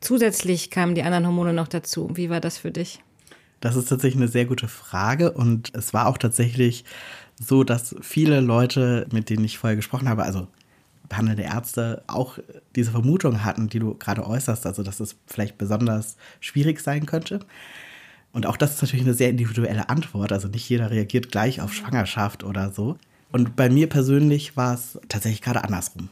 [0.00, 2.10] Zusätzlich kamen die anderen Hormone noch dazu.
[2.14, 3.00] Wie war das für dich?
[3.60, 6.84] Das ist tatsächlich eine sehr gute Frage und es war auch tatsächlich
[7.40, 10.48] so, dass viele Leute, mit denen ich vorher gesprochen habe, also
[11.08, 12.38] behandelnde Ärzte, auch
[12.74, 17.40] diese Vermutung hatten, die du gerade äußerst, also dass es vielleicht besonders schwierig sein könnte.
[18.32, 20.32] Und auch das ist natürlich eine sehr individuelle Antwort.
[20.32, 22.96] Also nicht jeder reagiert gleich auf Schwangerschaft oder so.
[23.32, 26.08] Und bei mir persönlich war es tatsächlich gerade andersrum.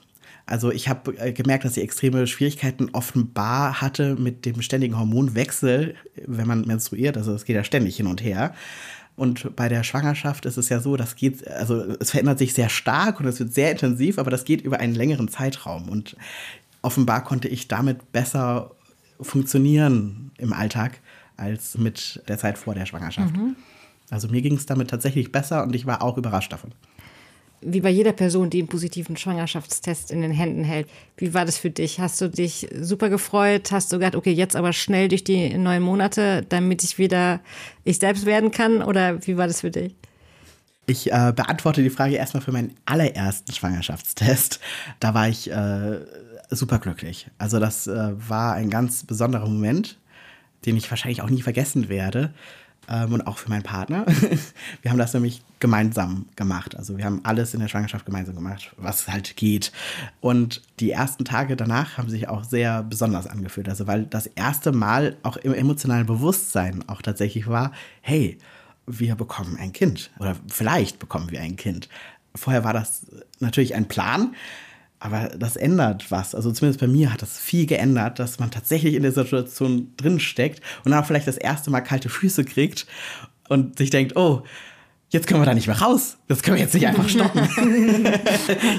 [0.46, 5.94] Also ich habe äh, gemerkt, dass ich extreme Schwierigkeiten offenbar hatte mit dem ständigen Hormonwechsel,
[6.26, 7.16] wenn man menstruiert.
[7.16, 8.54] Also es geht ja ständig hin und her.
[9.16, 12.68] Und bei der Schwangerschaft ist es ja so, das geht, also es verändert sich sehr
[12.68, 15.88] stark und es wird sehr intensiv, aber das geht über einen längeren Zeitraum.
[15.88, 16.16] Und
[16.82, 18.72] offenbar konnte ich damit besser
[19.20, 21.00] funktionieren im Alltag
[21.36, 23.36] als mit der Zeit vor der Schwangerschaft.
[23.36, 23.56] Mhm.
[24.10, 26.72] Also mir ging es damit tatsächlich besser und ich war auch überrascht davon
[27.64, 30.88] wie bei jeder Person, die einen positiven Schwangerschaftstest in den Händen hält.
[31.16, 32.00] Wie war das für dich?
[32.00, 33.72] Hast du dich super gefreut?
[33.72, 37.40] Hast du gedacht, okay, jetzt aber schnell durch die neun Monate, damit ich wieder
[37.84, 38.82] ich selbst werden kann?
[38.82, 39.94] Oder wie war das für dich?
[40.86, 44.60] Ich äh, beantworte die Frage erstmal für meinen allerersten Schwangerschaftstest.
[45.00, 46.00] Da war ich äh,
[46.50, 47.28] super glücklich.
[47.38, 49.98] Also das äh, war ein ganz besonderer Moment,
[50.66, 52.34] den ich wahrscheinlich auch nie vergessen werde
[52.88, 54.06] ähm, und auch für meinen Partner.
[54.82, 56.76] wir haben das nämlich gemeinsam gemacht.
[56.76, 59.72] Also wir haben alles in der Schwangerschaft gemeinsam gemacht, was halt geht.
[60.20, 63.68] Und die ersten Tage danach haben sich auch sehr besonders angefühlt.
[63.68, 68.38] Also weil das erste Mal auch im emotionalen Bewusstsein auch tatsächlich war, hey,
[68.86, 71.88] wir bekommen ein Kind oder vielleicht bekommen wir ein Kind.
[72.34, 73.06] Vorher war das
[73.40, 74.34] natürlich ein Plan,
[75.04, 76.34] aber das ändert was.
[76.34, 80.62] Also zumindest bei mir hat das viel geändert, dass man tatsächlich in der Situation drinsteckt
[80.82, 82.86] und dann auch vielleicht das erste Mal kalte Füße kriegt
[83.50, 84.44] und sich denkt, oh,
[85.10, 86.16] jetzt können wir da nicht mehr raus.
[86.26, 87.46] Das können wir jetzt nicht einfach stoppen.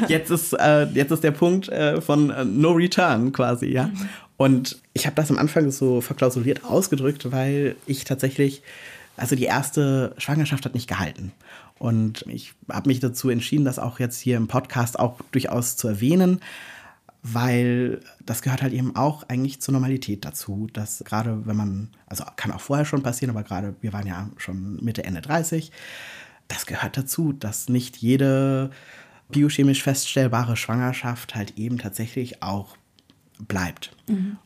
[0.08, 3.92] jetzt, ist, äh, jetzt ist der Punkt äh, von äh, No Return quasi, ja.
[4.36, 8.64] Und ich habe das am Anfang so verklausuliert ausgedrückt, weil ich tatsächlich,
[9.16, 11.34] also die erste Schwangerschaft hat nicht gehalten.
[11.78, 15.88] Und ich habe mich dazu entschieden, das auch jetzt hier im Podcast auch durchaus zu
[15.88, 16.40] erwähnen,
[17.22, 22.24] weil das gehört halt eben auch eigentlich zur Normalität dazu, dass gerade wenn man, also
[22.36, 25.72] kann auch vorher schon passieren, aber gerade wir waren ja schon Mitte, Ende 30,
[26.48, 28.70] das gehört dazu, dass nicht jede
[29.30, 32.78] biochemisch feststellbare Schwangerschaft halt eben tatsächlich auch
[33.40, 33.96] bleibt.
[34.08, 34.38] Mhm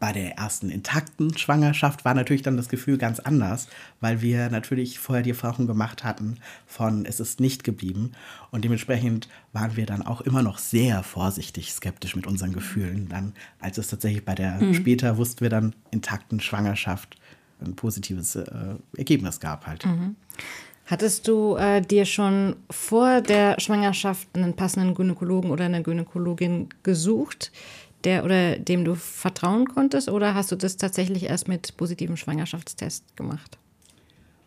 [0.00, 3.68] bei der ersten intakten Schwangerschaft war natürlich dann das Gefühl ganz anders,
[4.00, 8.12] weil wir natürlich vorher die Erfahrung gemacht hatten von es ist nicht geblieben
[8.50, 13.08] und dementsprechend waren wir dann auch immer noch sehr vorsichtig skeptisch mit unseren Gefühlen.
[13.08, 14.74] Dann, als es tatsächlich bei der mhm.
[14.74, 17.16] später wussten wir dann intakten Schwangerschaft
[17.62, 18.46] ein positives äh,
[18.96, 19.84] Ergebnis gab halt.
[19.84, 20.16] Mhm.
[20.86, 27.52] Hattest du äh, dir schon vor der Schwangerschaft einen passenden Gynäkologen oder eine Gynäkologin gesucht?
[28.04, 33.16] Der oder dem du vertrauen konntest oder hast du das tatsächlich erst mit positivem Schwangerschaftstest
[33.16, 33.58] gemacht?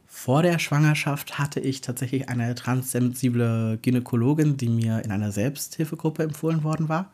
[0.07, 6.63] Vor der Schwangerschaft hatte ich tatsächlich eine transsensible Gynäkologin, die mir in einer Selbsthilfegruppe empfohlen
[6.63, 7.11] worden war.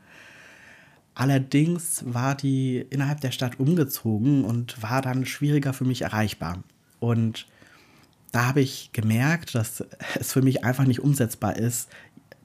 [1.15, 6.63] Allerdings war die innerhalb der Stadt umgezogen und war dann schwieriger für mich erreichbar.
[6.99, 7.47] Und
[8.32, 9.84] da habe ich gemerkt, dass
[10.19, 11.89] es für mich einfach nicht umsetzbar ist,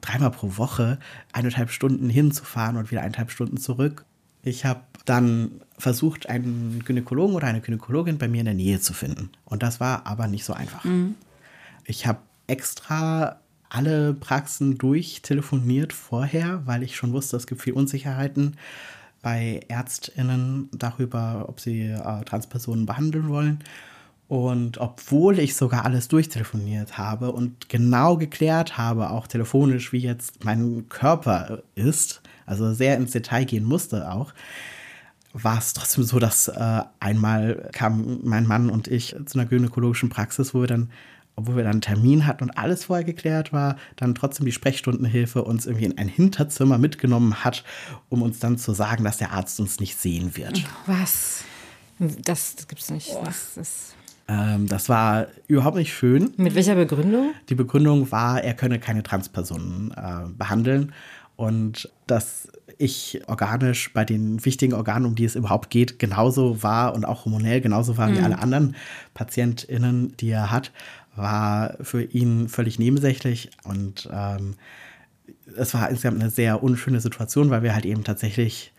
[0.04, 0.98] dreimal pro Woche
[1.32, 4.04] eineinhalb Stunden hinzufahren und wieder eineinhalb Stunden zurück.
[4.42, 8.92] Ich habe dann versucht, einen Gynäkologen oder eine Gynäkologin bei mir in der Nähe zu
[8.92, 9.30] finden.
[9.44, 10.84] Und das war aber nicht so einfach.
[10.84, 11.14] Mhm.
[11.84, 13.40] Ich habe extra
[13.70, 18.56] alle Praxen durchtelefoniert vorher, weil ich schon wusste, es gibt viel Unsicherheiten.
[19.22, 23.64] bei ÄrztInnen darüber, ob sie äh, Transpersonen behandeln wollen.
[24.34, 30.44] Und obwohl ich sogar alles durchtelefoniert habe und genau geklärt habe, auch telefonisch, wie jetzt
[30.44, 34.34] mein Körper ist, also sehr ins Detail gehen musste auch,
[35.32, 40.08] war es trotzdem so, dass äh, einmal kam mein Mann und ich zu einer gynäkologischen
[40.08, 40.90] Praxis, wo wir dann,
[41.36, 45.44] obwohl wir dann einen Termin hatten und alles vorher geklärt war, dann trotzdem die Sprechstundenhilfe
[45.44, 47.62] uns irgendwie in ein Hinterzimmer mitgenommen hat,
[48.08, 50.64] um uns dann zu sagen, dass der Arzt uns nicht sehen wird.
[50.86, 51.44] Was?
[52.00, 53.14] Das, das gibt's nicht.
[53.24, 53.94] Das ist
[54.28, 56.32] ähm, das war überhaupt nicht schön.
[56.36, 57.32] Mit welcher Begründung?
[57.48, 60.92] Die Begründung war, er könne keine Transpersonen äh, behandeln
[61.36, 66.94] und dass ich organisch bei den wichtigen Organen, um die es überhaupt geht, genauso war
[66.94, 68.16] und auch hormonell genauso war mhm.
[68.16, 68.76] wie alle anderen
[69.14, 70.72] PatientInnen, die er hat,
[71.16, 74.54] war für ihn völlig nebensächlich und ähm,
[75.56, 78.73] es war insgesamt eine sehr unschöne Situation, weil wir halt eben tatsächlich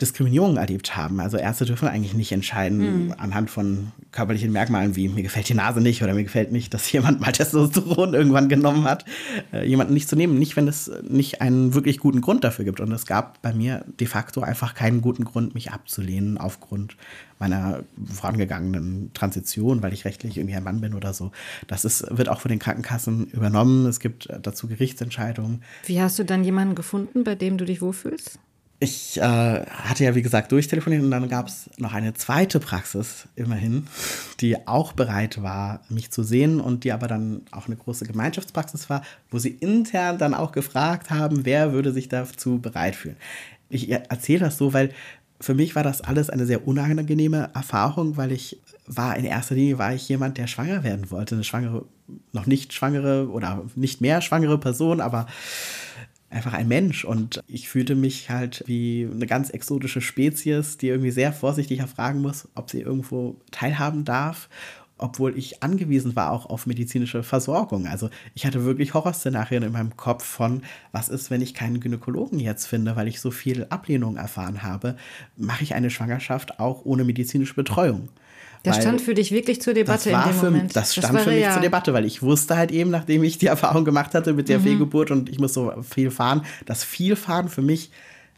[0.00, 1.20] Diskriminierung erlebt haben.
[1.20, 3.14] Also Ärzte dürfen eigentlich nicht entscheiden mhm.
[3.16, 6.90] anhand von körperlichen Merkmalen wie mir gefällt die Nase nicht oder mir gefällt nicht, dass
[6.92, 9.04] jemand mal Testosteron irgendwann genommen hat,
[9.52, 12.80] äh, jemanden nicht zu nehmen, nicht wenn es nicht einen wirklich guten Grund dafür gibt.
[12.80, 16.96] Und es gab bei mir de facto einfach keinen guten Grund, mich abzulehnen aufgrund
[17.38, 21.30] meiner vorangegangenen Transition, weil ich rechtlich irgendwie ein Mann bin oder so.
[21.68, 23.86] Das ist, wird auch von den Krankenkassen übernommen.
[23.86, 25.62] Es gibt dazu Gerichtsentscheidungen.
[25.86, 28.40] Wie hast du dann jemanden gefunden, bei dem du dich wohlfühlst?
[28.80, 33.28] Ich äh, hatte ja, wie gesagt, durchtelefoniert und dann gab es noch eine zweite Praxis,
[33.36, 33.86] immerhin,
[34.40, 38.90] die auch bereit war, mich zu sehen und die aber dann auch eine große Gemeinschaftspraxis
[38.90, 43.16] war, wo sie intern dann auch gefragt haben, wer würde sich dazu bereit fühlen.
[43.70, 44.90] Ich erzähle das so, weil
[45.40, 49.78] für mich war das alles eine sehr unangenehme Erfahrung, weil ich war in erster Linie
[49.78, 51.84] war ich jemand, der schwanger werden wollte, eine schwangere,
[52.32, 55.26] noch nicht schwangere oder nicht mehr schwangere Person, aber
[56.34, 61.10] einfach ein Mensch und ich fühlte mich halt wie eine ganz exotische Spezies, die irgendwie
[61.10, 64.48] sehr vorsichtig erfragen muss, ob sie irgendwo teilhaben darf
[64.96, 67.86] obwohl ich angewiesen war auch auf medizinische Versorgung.
[67.86, 72.38] Also ich hatte wirklich Horrorszenarien in meinem Kopf von, was ist, wenn ich keinen Gynäkologen
[72.38, 74.96] jetzt finde, weil ich so viel Ablehnung erfahren habe,
[75.36, 78.08] mache ich eine Schwangerschaft auch ohne medizinische Betreuung.
[78.64, 80.74] Das stand für dich wirklich zur Debatte das in dem für, Moment.
[80.74, 81.52] Das stand das für mich ja.
[81.52, 84.58] zur Debatte, weil ich wusste halt eben, nachdem ich die Erfahrung gemacht hatte mit der
[84.58, 84.64] mhm.
[84.64, 87.90] Fehlgeburt und ich muss so viel fahren, dass viel fahren für mich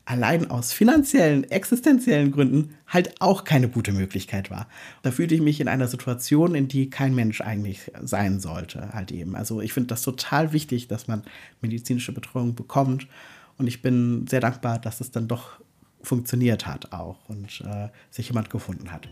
[0.04, 4.68] allein aus finanziellen, existenziellen Gründen halt auch keine gute Möglichkeit war.
[5.02, 9.10] Da fühlte ich mich in einer Situation, in die kein Mensch eigentlich sein sollte, halt
[9.10, 9.34] eben.
[9.34, 11.22] Also ich finde das total wichtig, dass man
[11.60, 13.08] medizinische Betreuung bekommt
[13.58, 15.60] und ich bin sehr dankbar, dass es dann doch
[16.02, 19.08] funktioniert hat auch und äh, sich jemand gefunden hat.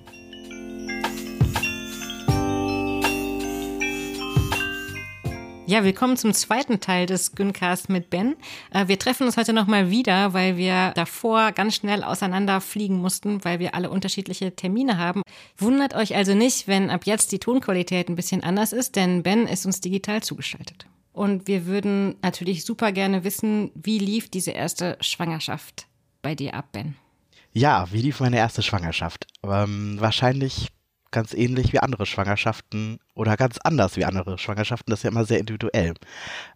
[5.67, 8.37] Ja, willkommen zum zweiten Teil des Güncast mit Ben.
[8.71, 13.61] Äh, wir treffen uns heute nochmal wieder, weil wir davor ganz schnell auseinanderfliegen mussten, weil
[13.61, 15.23] wir alle unterschiedliche Termine haben.
[15.57, 19.47] Wundert euch also nicht, wenn ab jetzt die Tonqualität ein bisschen anders ist, denn Ben
[19.47, 20.87] ist uns digital zugeschaltet.
[21.15, 25.87] Und wir würden natürlich super gerne wissen, wie lief diese erste Schwangerschaft
[26.21, 26.95] bei dir ab, Ben?
[27.55, 29.27] Ja, wie lief meine erste Schwangerschaft?
[29.43, 30.74] Ähm, wahrscheinlich
[31.15, 34.91] ganz ähnlich wie andere Schwangerschaften oder ganz anders wie andere Schwangerschaften.
[34.91, 35.95] Das ist ja immer sehr individuell.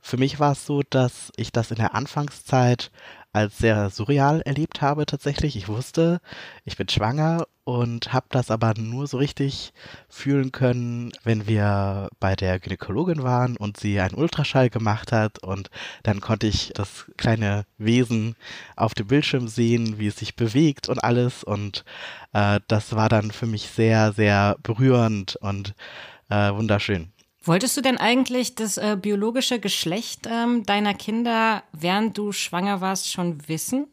[0.02, 2.90] Für mich war es so, dass ich das in der Anfangszeit
[3.38, 5.56] als sehr surreal erlebt habe tatsächlich.
[5.56, 6.20] Ich wusste,
[6.64, 9.72] ich bin schwanger und habe das aber nur so richtig
[10.08, 15.70] fühlen können, wenn wir bei der Gynäkologin waren und sie einen Ultraschall gemacht hat und
[16.02, 18.36] dann konnte ich das kleine Wesen
[18.74, 21.84] auf dem Bildschirm sehen, wie es sich bewegt und alles und
[22.32, 25.74] äh, das war dann für mich sehr, sehr berührend und
[26.30, 27.12] äh, wunderschön.
[27.48, 33.10] Wolltest du denn eigentlich das äh, biologische Geschlecht ähm, deiner Kinder, während du schwanger warst,
[33.10, 33.86] schon wissen?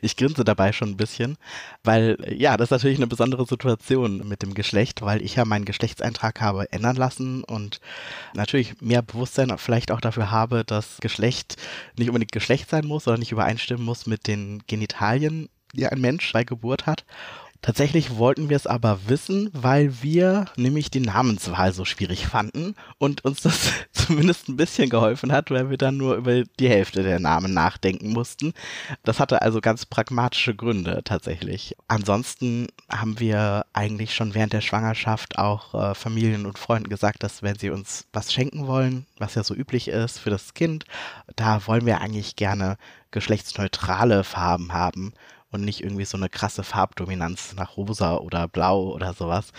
[0.00, 1.36] Ich grinse dabei schon ein bisschen,
[1.82, 5.66] weil ja, das ist natürlich eine besondere Situation mit dem Geschlecht, weil ich ja meinen
[5.66, 7.80] Geschlechtseintrag habe ändern lassen und
[8.32, 11.56] natürlich mehr Bewusstsein vielleicht auch dafür habe, dass Geschlecht
[11.98, 16.32] nicht unbedingt Geschlecht sein muss oder nicht übereinstimmen muss mit den Genitalien, die ein Mensch
[16.32, 17.04] bei Geburt hat.
[17.64, 23.24] Tatsächlich wollten wir es aber wissen, weil wir nämlich die Namenswahl so schwierig fanden und
[23.24, 27.20] uns das zumindest ein bisschen geholfen hat, weil wir dann nur über die Hälfte der
[27.20, 28.52] Namen nachdenken mussten.
[29.02, 31.74] Das hatte also ganz pragmatische Gründe tatsächlich.
[31.88, 37.42] Ansonsten haben wir eigentlich schon während der Schwangerschaft auch äh, Familien und Freunden gesagt, dass
[37.42, 40.84] wenn sie uns was schenken wollen, was ja so üblich ist für das Kind,
[41.34, 42.76] da wollen wir eigentlich gerne
[43.10, 45.14] geschlechtsneutrale Farben haben
[45.54, 49.52] und nicht irgendwie so eine krasse Farbdominanz nach rosa oder blau oder sowas.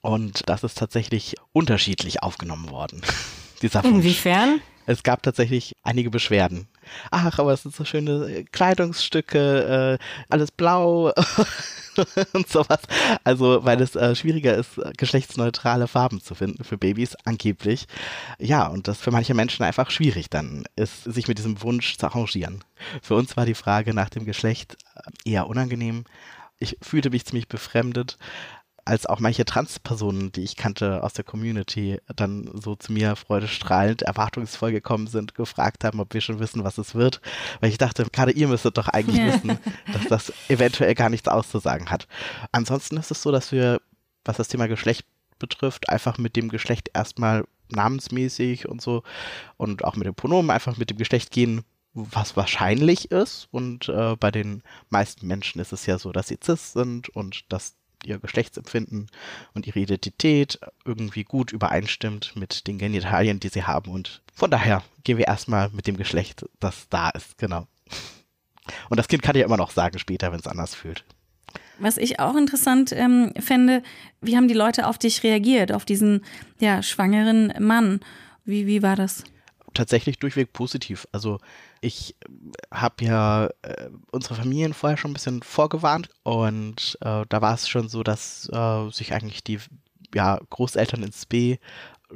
[0.00, 3.02] Und das ist tatsächlich unterschiedlich aufgenommen worden.
[3.62, 4.60] Dieser Inwiefern?
[4.86, 6.66] Es gab tatsächlich einige Beschwerden.
[7.10, 11.12] Ach, aber es sind so schöne Kleidungsstücke, äh, alles blau
[12.32, 12.80] und sowas.
[13.22, 17.86] Also, weil es äh, schwieriger ist, geschlechtsneutrale Farben zu finden für Babys, angeblich.
[18.38, 22.06] Ja, und das für manche Menschen einfach schwierig dann ist, sich mit diesem Wunsch zu
[22.06, 22.64] arrangieren.
[23.02, 24.91] Für uns war die Frage nach dem Geschlecht äh,
[25.24, 26.04] eher unangenehm.
[26.58, 28.18] Ich fühlte mich ziemlich befremdet,
[28.84, 34.02] als auch manche Transpersonen, die ich kannte aus der Community, dann so zu mir freudestrahlend,
[34.02, 37.20] erwartungsvoll gekommen sind, gefragt haben, ob wir schon wissen, was es wird.
[37.60, 39.58] Weil ich dachte, gerade ihr müsstet doch eigentlich wissen,
[39.92, 42.08] dass das eventuell gar nichts auszusagen hat.
[42.50, 43.80] Ansonsten ist es so, dass wir,
[44.24, 45.06] was das Thema Geschlecht
[45.38, 49.02] betrifft, einfach mit dem Geschlecht erstmal namensmäßig und so
[49.56, 51.64] und auch mit dem Pronomen einfach mit dem Geschlecht gehen,
[51.94, 53.48] was wahrscheinlich ist.
[53.50, 57.44] Und äh, bei den meisten Menschen ist es ja so, dass sie cis sind und
[57.52, 57.74] dass
[58.04, 59.08] ihr Geschlechtsempfinden
[59.54, 63.90] und ihre Identität irgendwie gut übereinstimmt mit den Genitalien, die sie haben.
[63.90, 67.66] Und von daher gehen wir erstmal mit dem Geschlecht, das da ist, genau.
[68.88, 71.04] Und das Kind kann ja immer noch sagen später, wenn es anders fühlt.
[71.78, 73.82] Was ich auch interessant ähm, fände,
[74.20, 76.24] wie haben die Leute auf dich reagiert, auf diesen
[76.60, 78.00] ja, schwangeren Mann?
[78.44, 79.24] Wie, wie war das?
[79.74, 81.08] Tatsächlich durchweg positiv.
[81.12, 81.38] Also
[81.82, 82.14] ich
[82.70, 87.68] habe ja äh, unsere Familien vorher schon ein bisschen vorgewarnt und äh, da war es
[87.68, 89.58] schon so, dass äh, sich eigentlich die
[90.14, 91.58] ja, Großeltern ins B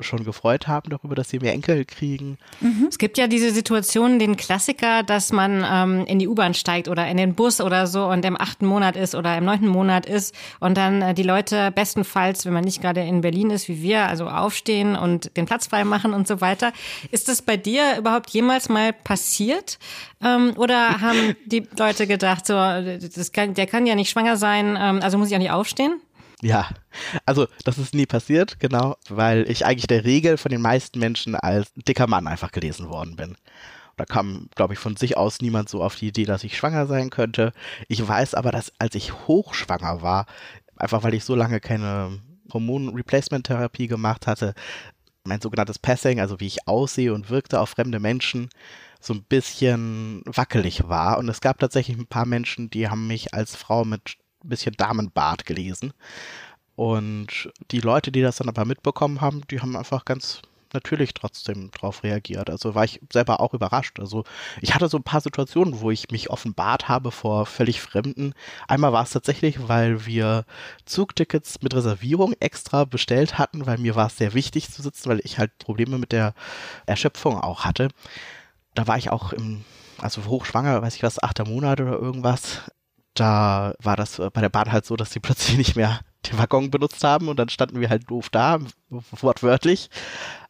[0.01, 2.39] schon gefreut haben darüber, dass sie mehr Enkel kriegen.
[2.61, 2.87] Mhm.
[2.89, 7.07] Es gibt ja diese Situation, den Klassiker, dass man ähm, in die U-Bahn steigt oder
[7.09, 10.35] in den Bus oder so und im achten Monat ist oder im neunten Monat ist
[10.61, 14.07] und dann äh, die Leute bestenfalls, wenn man nicht gerade in Berlin ist wie wir,
[14.07, 16.73] also aufstehen und den Platz frei machen und so weiter.
[17.11, 19.79] Ist das bei dir überhaupt jemals mal passiert?
[20.23, 24.79] Ähm, oder haben die Leute gedacht, so, das kann, der kann ja nicht schwanger sein,
[24.81, 26.01] ähm, also muss ich auch nicht aufstehen?
[26.47, 26.69] Ja,
[27.25, 31.35] also das ist nie passiert, genau, weil ich eigentlich der Regel von den meisten Menschen
[31.35, 33.37] als dicker Mann einfach gelesen worden bin.
[33.97, 36.87] Da kam, glaube ich, von sich aus niemand so auf die Idee, dass ich schwanger
[36.87, 37.53] sein könnte.
[37.89, 40.27] Ich weiß aber, dass als ich hochschwanger war,
[40.77, 42.21] einfach weil ich so lange keine
[42.53, 44.55] Hormon-Replacement-Therapie gemacht hatte,
[45.25, 48.51] mein sogenanntes Passing, also wie ich aussehe und wirkte auf fremde Menschen,
[49.01, 51.19] so ein bisschen wackelig war.
[51.19, 54.17] Und es gab tatsächlich ein paar Menschen, die haben mich als Frau mit
[54.49, 55.93] bisschen Damenbart gelesen.
[56.77, 60.43] Und die Leute, die das dann aber mitbekommen haben, die haben einfach ganz
[60.73, 62.51] natürlich trotzdem drauf reagiert.
[62.51, 63.99] Also war ich selber auch überrascht.
[63.99, 64.25] Also
[64.61, 68.35] ich hatte so ein paar Situationen, wo ich mich offenbart habe vor völlig Fremden.
[68.69, 70.45] Einmal war es tatsächlich, weil wir
[70.85, 75.21] Zugtickets mit Reservierung extra bestellt hatten, weil mir war es sehr wichtig zu sitzen, weil
[75.25, 76.35] ich halt Probleme mit der
[76.87, 77.89] Erschöpfung auch hatte.
[78.75, 79.65] Da war ich auch im,
[79.99, 82.63] also hochschwanger, weiß ich was, achter Monat oder irgendwas
[83.21, 86.71] da war das bei der Bahn halt so, dass sie plötzlich nicht mehr den Waggon
[86.71, 88.59] benutzt haben und dann standen wir halt doof da,
[88.89, 89.91] wortwörtlich.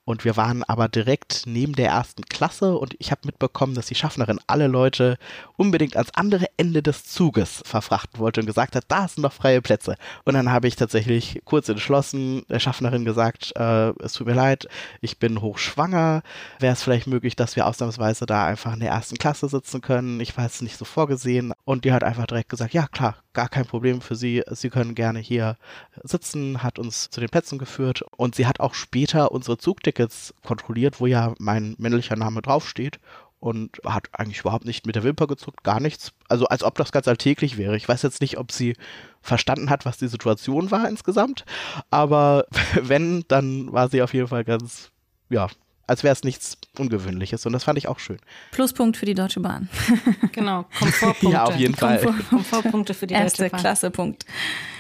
[0.07, 3.97] Und wir waren aber direkt neben der ersten Klasse und ich habe mitbekommen, dass die
[3.97, 5.19] Schaffnerin alle Leute
[5.57, 9.61] unbedingt ans andere Ende des Zuges verfrachten wollte und gesagt hat, da sind noch freie
[9.61, 9.97] Plätze.
[10.25, 14.69] Und dann habe ich tatsächlich kurz entschlossen der Schaffnerin gesagt, äh, es tut mir leid,
[15.01, 16.23] ich bin hochschwanger.
[16.61, 20.21] Wäre es vielleicht möglich, dass wir ausnahmsweise da einfach in der ersten Klasse sitzen können?
[20.21, 21.53] Ich weiß nicht so vorgesehen.
[21.65, 24.43] Und die hat einfach direkt gesagt, ja klar, gar kein Problem für sie.
[24.51, 25.57] Sie können gerne hier
[26.03, 31.01] sitzen, hat uns zu den Plätzen geführt und sie hat auch später unsere Zugtickets kontrolliert,
[31.01, 32.99] wo ja mein männlicher Name draufsteht
[33.39, 36.13] und hat eigentlich überhaupt nicht mit der Wimper gezuckt, gar nichts.
[36.29, 37.77] Also als ob das ganz alltäglich wäre.
[37.77, 38.75] Ich weiß jetzt nicht, ob sie
[39.21, 41.45] verstanden hat, was die Situation war insgesamt,
[41.91, 42.47] aber
[42.81, 44.91] wenn, dann war sie auf jeden Fall ganz,
[45.29, 45.49] ja,
[45.87, 47.47] als wäre es nichts Ungewöhnliches.
[47.47, 48.19] Und das fand ich auch schön.
[48.51, 49.69] Pluspunkt für die Deutsche Bahn.
[50.33, 51.29] genau, Komfortpunkte.
[51.31, 52.01] ja, auf jeden Fall.
[52.29, 53.61] Komfortpunkte für die Erste Deutsche Bahn.
[53.61, 54.27] Klasse Punkt.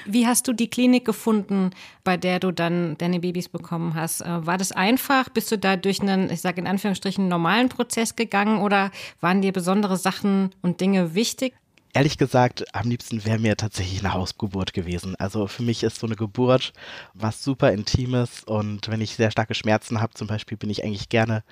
[0.04, 1.70] Wie hast du die Klinik gefunden,
[2.04, 4.20] bei der du dann deine Babys bekommen hast?
[4.20, 5.28] Äh, war das einfach?
[5.28, 8.90] Bist du da durch einen, ich sage in Anführungsstrichen, normalen Prozess gegangen oder
[9.20, 11.54] waren dir besondere Sachen und Dinge wichtig?
[11.96, 15.16] Ehrlich gesagt, am liebsten wäre mir tatsächlich eine Hausgeburt gewesen.
[15.16, 16.74] Also für mich ist so eine Geburt
[17.14, 21.08] was super Intimes und wenn ich sehr starke Schmerzen habe, zum Beispiel, bin ich eigentlich
[21.08, 21.42] gerne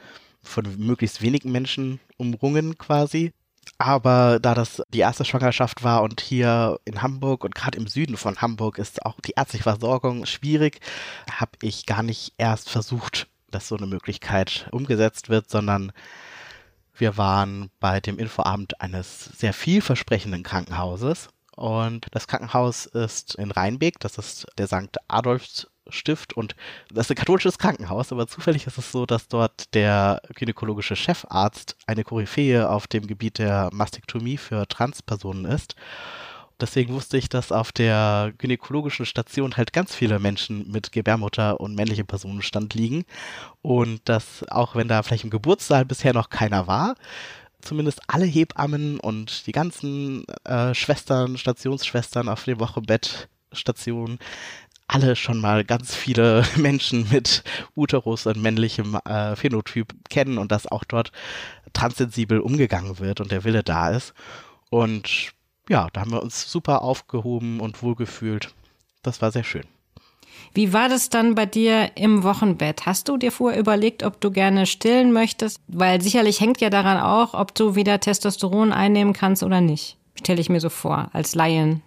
[0.43, 3.33] von möglichst wenigen Menschen umrungen quasi.
[3.79, 8.19] Aber da das die erste Schwangerschaft war und hier in Hamburg und gerade im Süden
[8.19, 10.81] von Hamburg ist auch die ärztliche Versorgung schwierig,
[11.31, 15.91] habe ich gar nicht erst versucht, dass so eine Möglichkeit umgesetzt wird, sondern
[16.97, 21.29] wir waren bei dem Infoabend eines sehr vielversprechenden Krankenhauses.
[21.57, 24.97] Und das Krankenhaus ist in Rheinbeck, das ist der St.
[25.09, 26.57] Adolfs Stift und
[26.91, 31.77] das ist ein katholisches Krankenhaus, aber zufällig ist es so, dass dort der gynäkologische Chefarzt
[31.87, 35.77] eine Koryphäe auf dem Gebiet der Mastektomie für Transpersonen ist.
[36.61, 41.75] Deswegen wusste ich, dass auf der gynäkologischen Station halt ganz viele Menschen mit Gebärmutter und
[41.75, 43.05] männlichem Personenstand liegen.
[43.63, 46.95] Und dass auch wenn da vielleicht im Geburtssaal bisher noch keiner war,
[47.61, 54.19] zumindest alle Hebammen und die ganzen äh, Schwestern, Stationsschwestern auf der Wochenbettstation
[54.87, 57.43] alle schon mal ganz viele Menschen mit
[57.75, 61.11] Uterus und männlichem äh, Phänotyp kennen und dass auch dort
[61.73, 64.15] transsensibel umgegangen wird und der Wille da ist.
[64.71, 65.33] Und
[65.69, 68.55] ja, da haben wir uns super aufgehoben und wohlgefühlt.
[69.03, 69.65] Das war sehr schön.
[70.53, 72.87] Wie war das dann bei dir im Wochenbett?
[72.87, 75.61] Hast du dir vorher überlegt, ob du gerne stillen möchtest?
[75.69, 79.97] Weil sicherlich hängt ja daran auch, ob du wieder Testosteron einnehmen kannst oder nicht.
[80.15, 81.83] Stelle ich mir so vor, als Laien.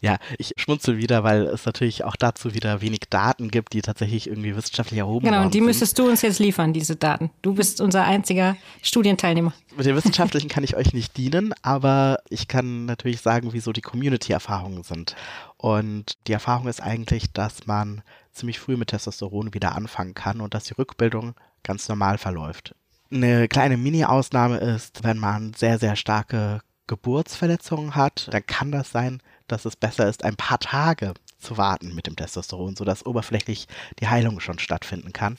[0.00, 4.26] Ja, ich schmunzel wieder, weil es natürlich auch dazu wieder wenig Daten gibt, die tatsächlich
[4.28, 5.66] irgendwie wissenschaftlich erhoben Genau, worden und die sind.
[5.66, 7.30] müsstest du uns jetzt liefern, diese Daten.
[7.42, 9.52] Du bist unser einziger Studienteilnehmer.
[9.76, 13.80] Mit den wissenschaftlichen kann ich euch nicht dienen, aber ich kann natürlich sagen, wieso die
[13.80, 15.16] Community-Erfahrungen sind.
[15.56, 18.02] Und die Erfahrung ist eigentlich, dass man
[18.32, 22.74] ziemlich früh mit Testosteron wieder anfangen kann und dass die Rückbildung ganz normal verläuft.
[23.12, 29.22] Eine kleine Mini-Ausnahme ist, wenn man sehr, sehr starke Geburtsverletzungen hat, dann kann das sein,
[29.48, 33.68] dass es besser ist, ein paar Tage zu warten mit dem Testosteron, sodass oberflächlich
[34.00, 35.38] die Heilung schon stattfinden kann.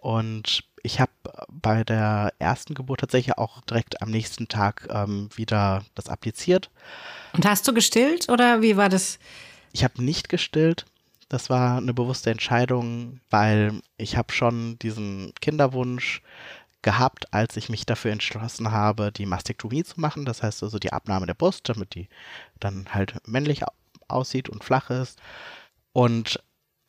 [0.00, 1.10] Und ich habe
[1.48, 6.70] bei der ersten Geburt tatsächlich auch direkt am nächsten Tag ähm, wieder das appliziert.
[7.32, 9.18] Und hast du gestillt oder wie war das?
[9.72, 10.84] Ich habe nicht gestillt.
[11.28, 16.22] Das war eine bewusste Entscheidung, weil ich habe schon diesen Kinderwunsch
[16.82, 20.24] gehabt, als ich mich dafür entschlossen habe, die Mastektomie zu machen.
[20.24, 22.08] Das heißt also die Abnahme der Brust, damit die
[22.60, 23.62] dann halt männlich
[24.08, 25.20] aussieht und flach ist.
[25.92, 26.42] Und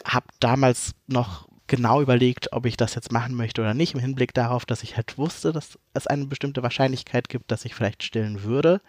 [0.05, 4.33] habe damals noch genau überlegt, ob ich das jetzt machen möchte oder nicht, im Hinblick
[4.33, 8.43] darauf, dass ich halt wusste, dass es eine bestimmte Wahrscheinlichkeit gibt, dass ich vielleicht stillen
[8.43, 8.81] würde.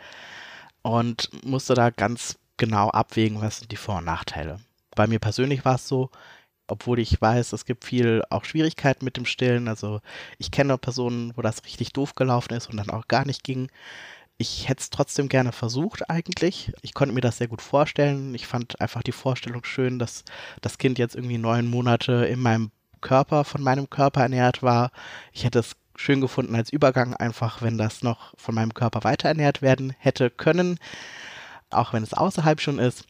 [0.82, 4.60] Und musste da ganz genau abwägen, was sind die Vor- und Nachteile.
[4.94, 6.10] Bei mir persönlich war es so,
[6.68, 9.68] obwohl ich weiß, es gibt viel auch Schwierigkeiten mit dem Stillen.
[9.68, 10.00] Also
[10.38, 13.68] ich kenne Personen, wo das richtig doof gelaufen ist und dann auch gar nicht ging.
[14.36, 16.72] Ich hätte es trotzdem gerne versucht eigentlich.
[16.82, 18.34] Ich konnte mir das sehr gut vorstellen.
[18.34, 20.24] Ich fand einfach die Vorstellung schön, dass
[20.60, 24.92] das Kind jetzt irgendwie neun Monate in meinem Körper, von meinem Körper ernährt war.
[25.32, 29.28] Ich hätte es schön gefunden als Übergang einfach, wenn das noch von meinem Körper weiter
[29.28, 30.78] ernährt werden hätte können,
[31.70, 33.06] auch wenn es außerhalb schon ist.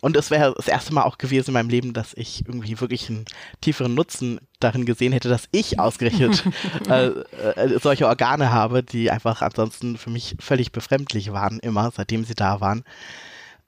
[0.00, 3.08] Und es wäre das erste Mal auch gewesen in meinem Leben, dass ich irgendwie wirklich
[3.08, 3.24] einen
[3.60, 6.44] tieferen Nutzen darin gesehen hätte, dass ich ausgerechnet
[6.88, 12.24] äh, äh, solche Organe habe, die einfach ansonsten für mich völlig befremdlich waren, immer, seitdem
[12.24, 12.84] sie da waren.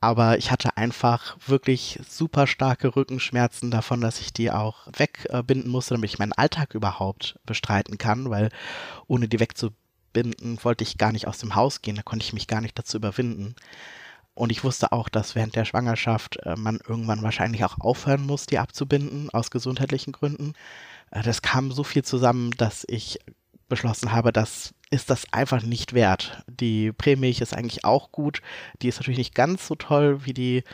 [0.01, 5.95] Aber ich hatte einfach wirklich super starke Rückenschmerzen davon, dass ich die auch wegbinden musste,
[5.95, 8.49] damit ich meinen Alltag überhaupt bestreiten kann, weil
[9.09, 12.47] ohne die wegzubinden wollte ich gar nicht aus dem Haus gehen, da konnte ich mich
[12.47, 13.55] gar nicht dazu überwinden.
[14.41, 18.47] Und ich wusste auch, dass während der Schwangerschaft äh, man irgendwann wahrscheinlich auch aufhören muss,
[18.47, 20.55] die abzubinden, aus gesundheitlichen Gründen.
[21.11, 23.19] Äh, das kam so viel zusammen, dass ich
[23.69, 26.43] beschlossen habe, das ist das einfach nicht wert.
[26.47, 28.41] Die Prämilch ist eigentlich auch gut.
[28.81, 30.65] Die ist natürlich nicht ganz so toll wie die,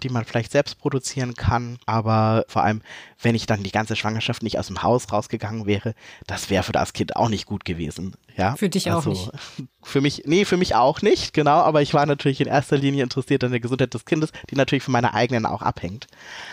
[0.00, 1.78] die man vielleicht selbst produzieren kann.
[1.86, 2.82] Aber vor allem,
[3.22, 5.94] wenn ich dann die ganze Schwangerschaft nicht aus dem Haus rausgegangen wäre,
[6.26, 8.14] das wäre für das Kind auch nicht gut gewesen.
[8.36, 8.56] Ja?
[8.56, 9.30] Für dich also, auch nicht.
[9.82, 11.60] Für mich, nee, für mich auch nicht, genau.
[11.60, 14.84] Aber ich war natürlich in erster Linie interessiert an der Gesundheit des Kindes, die natürlich
[14.84, 16.06] von meiner eigenen auch abhängt.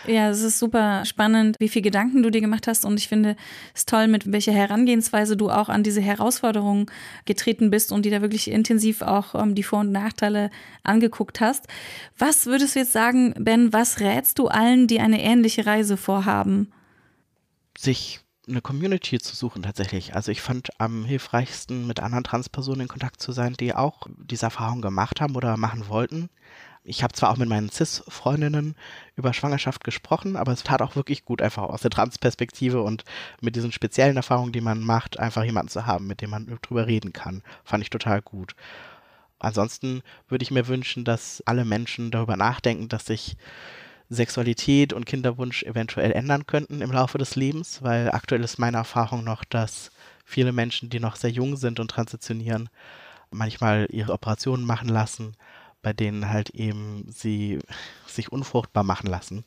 [0.07, 2.85] Ja, es ist super spannend, wie viel Gedanken du dir gemacht hast.
[2.85, 3.35] Und ich finde
[3.75, 6.85] es toll, mit welcher Herangehensweise du auch an diese Herausforderungen
[7.25, 10.49] getreten bist und die da wirklich intensiv auch ähm, die Vor- und Nachteile
[10.83, 11.67] angeguckt hast.
[12.17, 16.71] Was würdest du jetzt sagen, Ben, was rätst du allen, die eine ähnliche Reise vorhaben?
[17.77, 20.15] Sich eine Community zu suchen tatsächlich.
[20.15, 24.45] Also ich fand am hilfreichsten, mit anderen Transpersonen in Kontakt zu sein, die auch diese
[24.45, 26.29] Erfahrung gemacht haben oder machen wollten.
[26.83, 28.75] Ich habe zwar auch mit meinen Cis-Freundinnen
[29.17, 33.03] über Schwangerschaft gesprochen, aber es tat auch wirklich gut, einfach aus der Trans-Perspektive und
[33.41, 36.87] mit diesen speziellen Erfahrungen, die man macht, einfach jemanden zu haben, mit dem man drüber
[36.87, 37.43] reden kann.
[37.65, 38.55] Fand ich total gut.
[39.39, 43.37] Ansonsten würde ich mir wünschen, dass alle Menschen darüber nachdenken, dass sich
[44.09, 49.23] Sexualität und Kinderwunsch eventuell ändern könnten im Laufe des Lebens, weil aktuell ist meine Erfahrung
[49.23, 49.91] noch, dass
[50.23, 52.69] viele Menschen, die noch sehr jung sind und transitionieren,
[53.31, 55.35] manchmal ihre Operationen machen lassen,
[55.81, 57.59] bei denen halt eben sie
[58.07, 59.45] sich unfruchtbar machen lassen.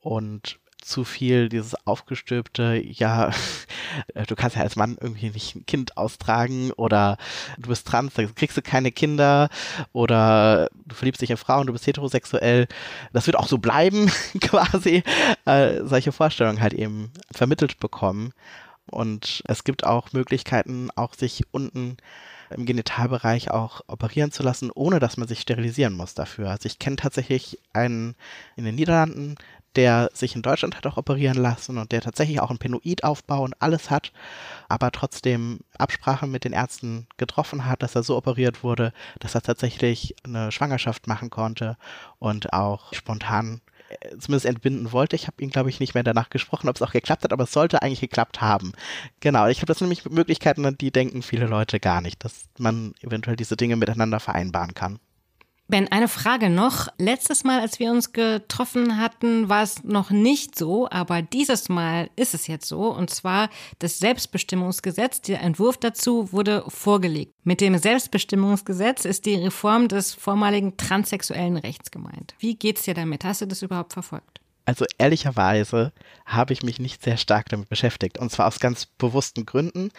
[0.00, 0.58] Und
[0.88, 3.30] zu viel dieses aufgestülpte, ja,
[4.26, 7.18] du kannst ja als Mann irgendwie nicht ein Kind austragen oder
[7.58, 9.48] du bist trans, da kriegst du keine Kinder
[9.92, 12.66] oder du verliebst dich in Frauen, du bist heterosexuell.
[13.12, 14.10] Das wird auch so bleiben,
[14.40, 15.02] quasi.
[15.44, 18.32] Äh, solche Vorstellungen halt eben vermittelt bekommen.
[18.90, 21.98] Und es gibt auch Möglichkeiten, auch sich unten
[22.50, 26.50] im Genitalbereich auch operieren zu lassen, ohne dass man sich sterilisieren muss dafür.
[26.50, 28.14] Also ich kenne tatsächlich einen
[28.56, 29.36] in den Niederlanden,
[29.78, 33.54] der sich in Deutschland hat auch operieren lassen und der tatsächlich auch einen Penoidaufbau und
[33.62, 34.10] alles hat,
[34.68, 39.42] aber trotzdem Absprache mit den Ärzten getroffen hat, dass er so operiert wurde, dass er
[39.42, 41.76] tatsächlich eine Schwangerschaft machen konnte
[42.18, 45.14] und auch spontan äh, zumindest entbinden wollte.
[45.14, 47.44] Ich habe ihn, glaube ich, nicht mehr danach gesprochen, ob es auch geklappt hat, aber
[47.44, 48.72] es sollte eigentlich geklappt haben.
[49.20, 53.36] Genau, ich habe das nämlich Möglichkeiten, die denken viele Leute gar nicht, dass man eventuell
[53.36, 54.98] diese Dinge miteinander vereinbaren kann.
[55.70, 56.88] Ben, eine Frage noch.
[56.96, 62.08] Letztes Mal, als wir uns getroffen hatten, war es noch nicht so, aber dieses Mal
[62.16, 62.86] ist es jetzt so.
[62.86, 67.34] Und zwar das Selbstbestimmungsgesetz, der Entwurf dazu wurde vorgelegt.
[67.44, 72.34] Mit dem Selbstbestimmungsgesetz ist die Reform des vormaligen transsexuellen Rechts gemeint.
[72.38, 73.24] Wie geht's dir damit?
[73.24, 74.40] Hast du das überhaupt verfolgt?
[74.68, 75.92] Also ehrlicherweise
[76.26, 78.18] habe ich mich nicht sehr stark damit beschäftigt.
[78.18, 79.90] Und zwar aus ganz bewussten Gründen.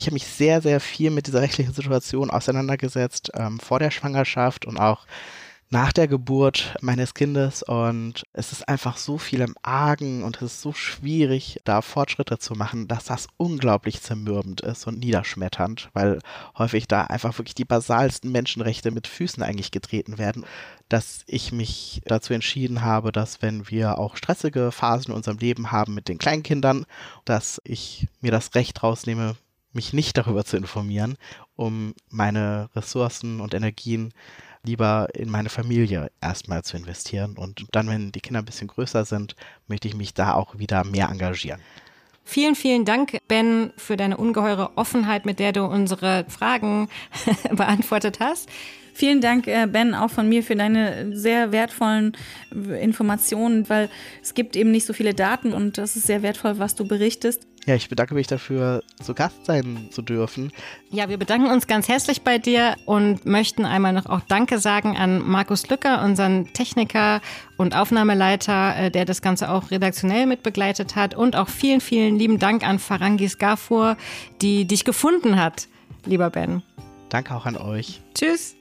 [0.00, 4.64] Ich habe mich sehr, sehr viel mit dieser rechtlichen Situation auseinandergesetzt, ähm, vor der Schwangerschaft
[4.64, 5.06] und auch
[5.70, 10.54] nach der Geburt meines Kindes und es ist einfach so viel im Argen und es
[10.54, 16.20] ist so schwierig, da Fortschritte zu machen, dass das unglaublich zermürbend ist und niederschmetternd, weil
[16.56, 20.44] häufig da einfach wirklich die basalsten Menschenrechte mit Füßen eigentlich getreten werden,
[20.88, 25.72] dass ich mich dazu entschieden habe, dass wenn wir auch stressige Phasen in unserem Leben
[25.72, 26.86] haben mit den Kleinkindern,
[27.24, 29.36] dass ich mir das Recht rausnehme,
[29.72, 31.16] mich nicht darüber zu informieren,
[31.56, 34.12] um meine Ressourcen und Energien
[34.64, 37.36] lieber in meine Familie erstmal zu investieren.
[37.36, 39.36] Und dann, wenn die Kinder ein bisschen größer sind,
[39.68, 41.60] möchte ich mich da auch wieder mehr engagieren.
[42.26, 46.88] Vielen, vielen Dank, Ben, für deine ungeheure Offenheit, mit der du unsere Fragen
[47.50, 48.48] beantwortet hast.
[48.94, 52.16] Vielen Dank, äh, Ben, auch von mir für deine sehr wertvollen
[52.80, 53.90] Informationen, weil
[54.22, 57.46] es gibt eben nicht so viele Daten und das ist sehr wertvoll, was du berichtest.
[57.66, 60.52] Ja, ich bedanke mich dafür, zu Gast sein zu dürfen.
[60.90, 64.96] Ja, wir bedanken uns ganz herzlich bei dir und möchten einmal noch auch Danke sagen
[64.96, 67.22] an Markus Lücker, unseren Techniker
[67.56, 71.14] und Aufnahmeleiter, äh, der das Ganze auch redaktionell mitbegleitet hat.
[71.14, 73.96] Und auch vielen, vielen lieben Dank an Farangis Gafur,
[74.42, 75.68] die dich gefunden hat,
[76.04, 76.62] lieber Ben.
[77.08, 78.02] Danke auch an euch.
[78.14, 78.56] Tschüss.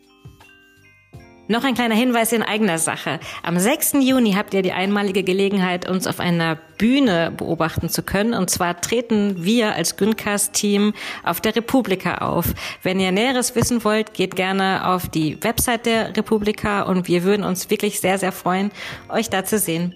[1.49, 3.19] Noch ein kleiner Hinweis in eigener Sache.
[3.43, 3.95] Am 6.
[3.99, 8.33] Juni habt ihr die einmalige Gelegenheit, uns auf einer Bühne beobachten zu können.
[8.33, 12.53] Und zwar treten wir als Güncast-Team auf der Republika auf.
[12.81, 17.43] Wenn ihr Näheres wissen wollt, geht gerne auf die Website der Republika und wir würden
[17.43, 18.71] uns wirklich sehr, sehr freuen,
[19.09, 19.95] euch da zu sehen.